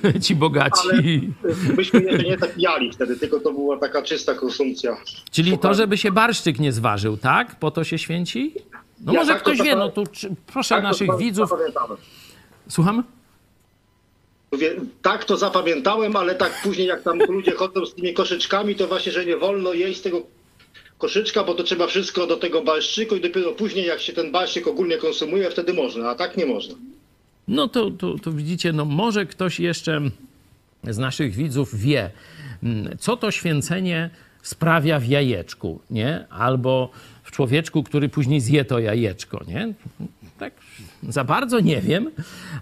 [0.03, 0.89] te, ci bogaci.
[0.93, 1.03] Ale
[1.77, 4.97] myśmy jeszcze nie tak jali wtedy, tylko to była taka czysta konsumpcja.
[5.31, 7.59] Czyli to, żeby się barszczyk nie zważył, tak?
[7.59, 8.55] Po to się święci?
[9.01, 10.03] No ja może tak ktoś wie, no to
[10.47, 11.51] proszę tak naszych widzów.
[12.69, 13.05] Słucham?
[14.53, 18.87] Mówię, tak to zapamiętałem, ale tak później jak tam ludzie chodzą z tymi koszyczkami, to
[18.89, 20.23] właśnie, że nie wolno jeść tego
[20.99, 24.67] koszyczka, bo to trzeba wszystko do tego barszczyku i dopiero później jak się ten barszczyk
[24.67, 26.75] ogólnie konsumuje, wtedy można, a tak nie można.
[27.49, 30.01] No to, to, to widzicie, no może ktoś jeszcze
[30.85, 32.11] z naszych widzów wie,
[32.63, 34.11] mm, co to święcenie
[34.43, 36.27] sprawia w jajeczku, nie?
[36.31, 36.91] Albo
[37.23, 39.75] w człowieczku, który później zje to jajeczko, nie?
[40.39, 40.53] Tak
[41.09, 42.11] za bardzo nie wiem,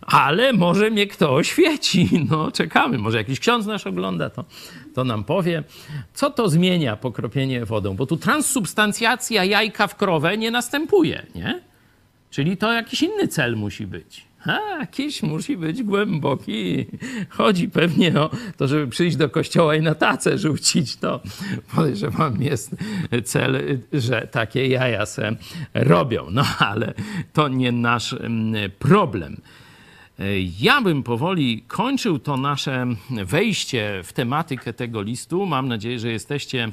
[0.02, 2.08] ale może mnie kto oświeci.
[2.30, 2.98] No, czekamy.
[2.98, 4.44] Może jakiś ksiądz nasz ogląda, to,
[4.96, 5.64] to nam powie,
[6.14, 7.96] co to zmienia pokropienie wodą.
[7.96, 11.60] Bo tu transsubstancjacja jajka w krowę nie następuje, nie?
[12.30, 14.26] Czyli to jakiś inny cel musi być.
[14.46, 16.86] A, jakiś musi być głęboki.
[17.28, 20.96] Chodzi pewnie o to, żeby przyjść do kościoła i na tacę rzucić.
[20.96, 21.20] To
[21.74, 22.76] podejrzewam jest
[23.24, 25.36] cel, że takie jaja se
[25.74, 26.26] robią.
[26.30, 26.94] No ale
[27.32, 29.40] to nie nasz mm, problem.
[30.60, 35.46] Ja bym powoli kończył to nasze wejście w tematykę tego listu.
[35.46, 36.68] Mam nadzieję, że jesteście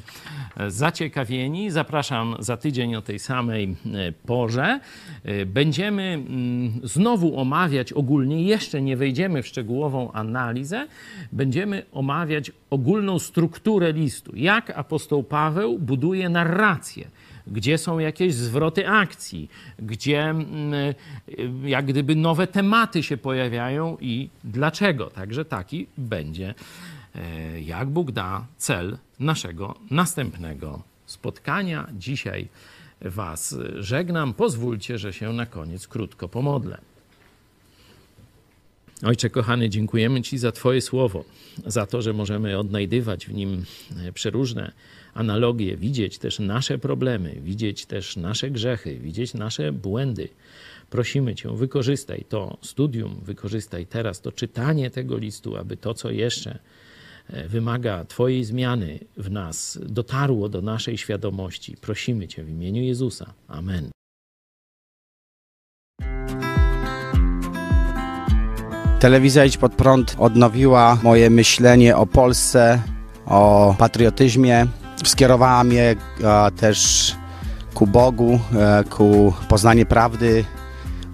[0.67, 1.71] zaciekawieni.
[1.71, 4.79] Zapraszam za tydzień o tej samej e, porze.
[5.23, 10.87] E, będziemy mm, znowu omawiać ogólnie, jeszcze nie wejdziemy w szczegółową analizę,
[11.31, 14.31] będziemy omawiać ogólną strukturę listu.
[14.35, 17.07] Jak apostoł Paweł buduje narrację
[17.47, 20.95] gdzie są jakieś zwroty akcji, gdzie mm, y,
[21.65, 25.09] jak gdyby nowe tematy się pojawiają i dlaczego.
[25.09, 26.53] Także taki będzie,
[27.15, 31.87] e, jak Bóg da, cel naszego następnego spotkania.
[31.93, 32.47] Dzisiaj
[33.01, 34.33] Was żegnam.
[34.33, 36.77] Pozwólcie, że się na koniec krótko pomodlę.
[39.03, 41.23] Ojcze kochany, dziękujemy Ci za Twoje słowo,
[41.65, 43.65] za to, że możemy odnajdywać w nim
[44.07, 44.71] e, przeróżne
[45.13, 50.29] analogie, widzieć też nasze problemy, widzieć też nasze grzechy, widzieć nasze błędy.
[50.89, 56.59] Prosimy Cię, wykorzystaj to studium, wykorzystaj teraz to czytanie tego listu, aby to, co jeszcze
[57.29, 61.77] e, wymaga Twojej zmiany w nas, dotarło do naszej świadomości.
[61.81, 63.33] Prosimy Cię w imieniu Jezusa.
[63.47, 63.89] Amen.
[68.99, 72.81] Telewizja Idź Pod Prąd odnowiła moje myślenie o Polsce,
[73.25, 74.67] o patriotyzmie,
[75.03, 77.11] skierowała mnie e, też
[77.73, 80.45] ku Bogu, e, ku poznaniu prawdy,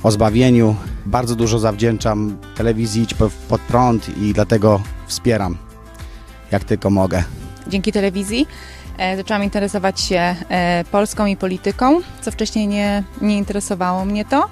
[0.03, 0.75] o zbawieniu.
[1.05, 3.13] Bardzo dużo zawdzięczam telewizji Idź
[3.49, 5.57] Pod Prąd i dlatego wspieram,
[6.51, 7.23] jak tylko mogę.
[7.67, 8.47] Dzięki telewizji
[8.97, 10.35] e, zaczęłam interesować się
[10.91, 14.49] Polską i polityką, co wcześniej nie, nie interesowało mnie to.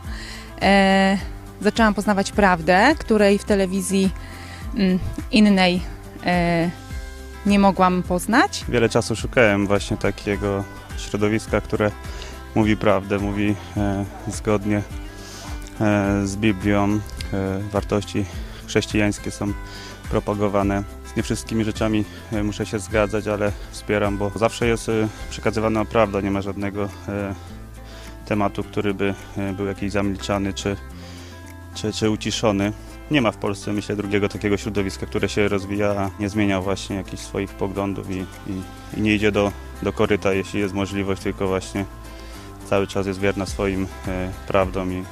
[1.62, 4.10] Zaczęłam poznawać prawdę, której w telewizji
[4.76, 5.00] mm,
[5.32, 5.82] innej
[7.48, 8.66] nie mogłam poznać.
[8.70, 10.64] Wiele czasu szukałem właśnie takiego
[10.98, 11.92] środowiska, które
[12.56, 14.82] mówi prawdę, mówi e, zgodnie
[15.82, 17.00] e, z Biblią.
[17.34, 18.26] E, wartości
[18.68, 19.54] chrześcijańskie są
[20.10, 20.84] propagowane.
[21.14, 25.86] Z nie wszystkimi rzeczami e, muszę się zgadzać, ale wspieram, bo zawsze jest e, przekazywana
[25.86, 27.34] prawda, nie ma żadnego e,
[28.26, 29.14] tematu, który by
[29.58, 30.76] był jakiś zamilczany czy,
[31.76, 32.74] czy, czy uciszony.
[33.12, 37.24] Nie ma w Polsce, myślę, drugiego takiego środowiska, które się rozwija, nie zmienia właśnie jakichś
[37.24, 38.18] swoich poglądów i,
[38.48, 38.62] i,
[38.98, 39.52] i nie idzie do,
[39.84, 41.86] do koryta, jeśli jest możliwość, tylko właśnie
[42.66, 45.04] cały czas jest wierna swoim e, prawdom i,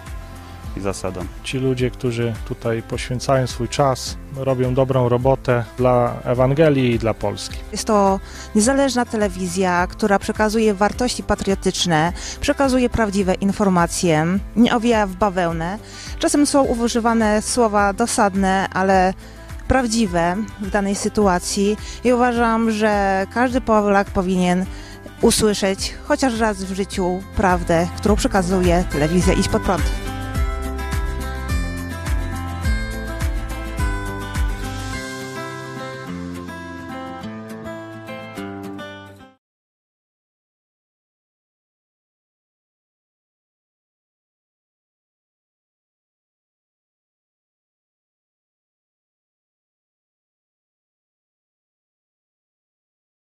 [0.78, 1.28] i zasadom.
[1.44, 7.58] Ci ludzie, którzy tutaj poświęcają swój czas, robią dobrą robotę dla Ewangelii i dla Polski.
[7.72, 8.20] Jest to
[8.56, 14.26] niezależna telewizja, która przekazuje wartości patriotyczne, przekazuje prawdziwe informacje,
[14.56, 15.80] nie owija w bawełnę.
[16.20, 19.14] Czasem są używane słowa dosadne, ale
[19.68, 24.66] prawdziwe w danej sytuacji i uważam, że każdy Polak powinien
[25.22, 30.15] usłyszeć chociaż raz w życiu prawdę, którą przekazuje telewizja Idź Pod Prąd.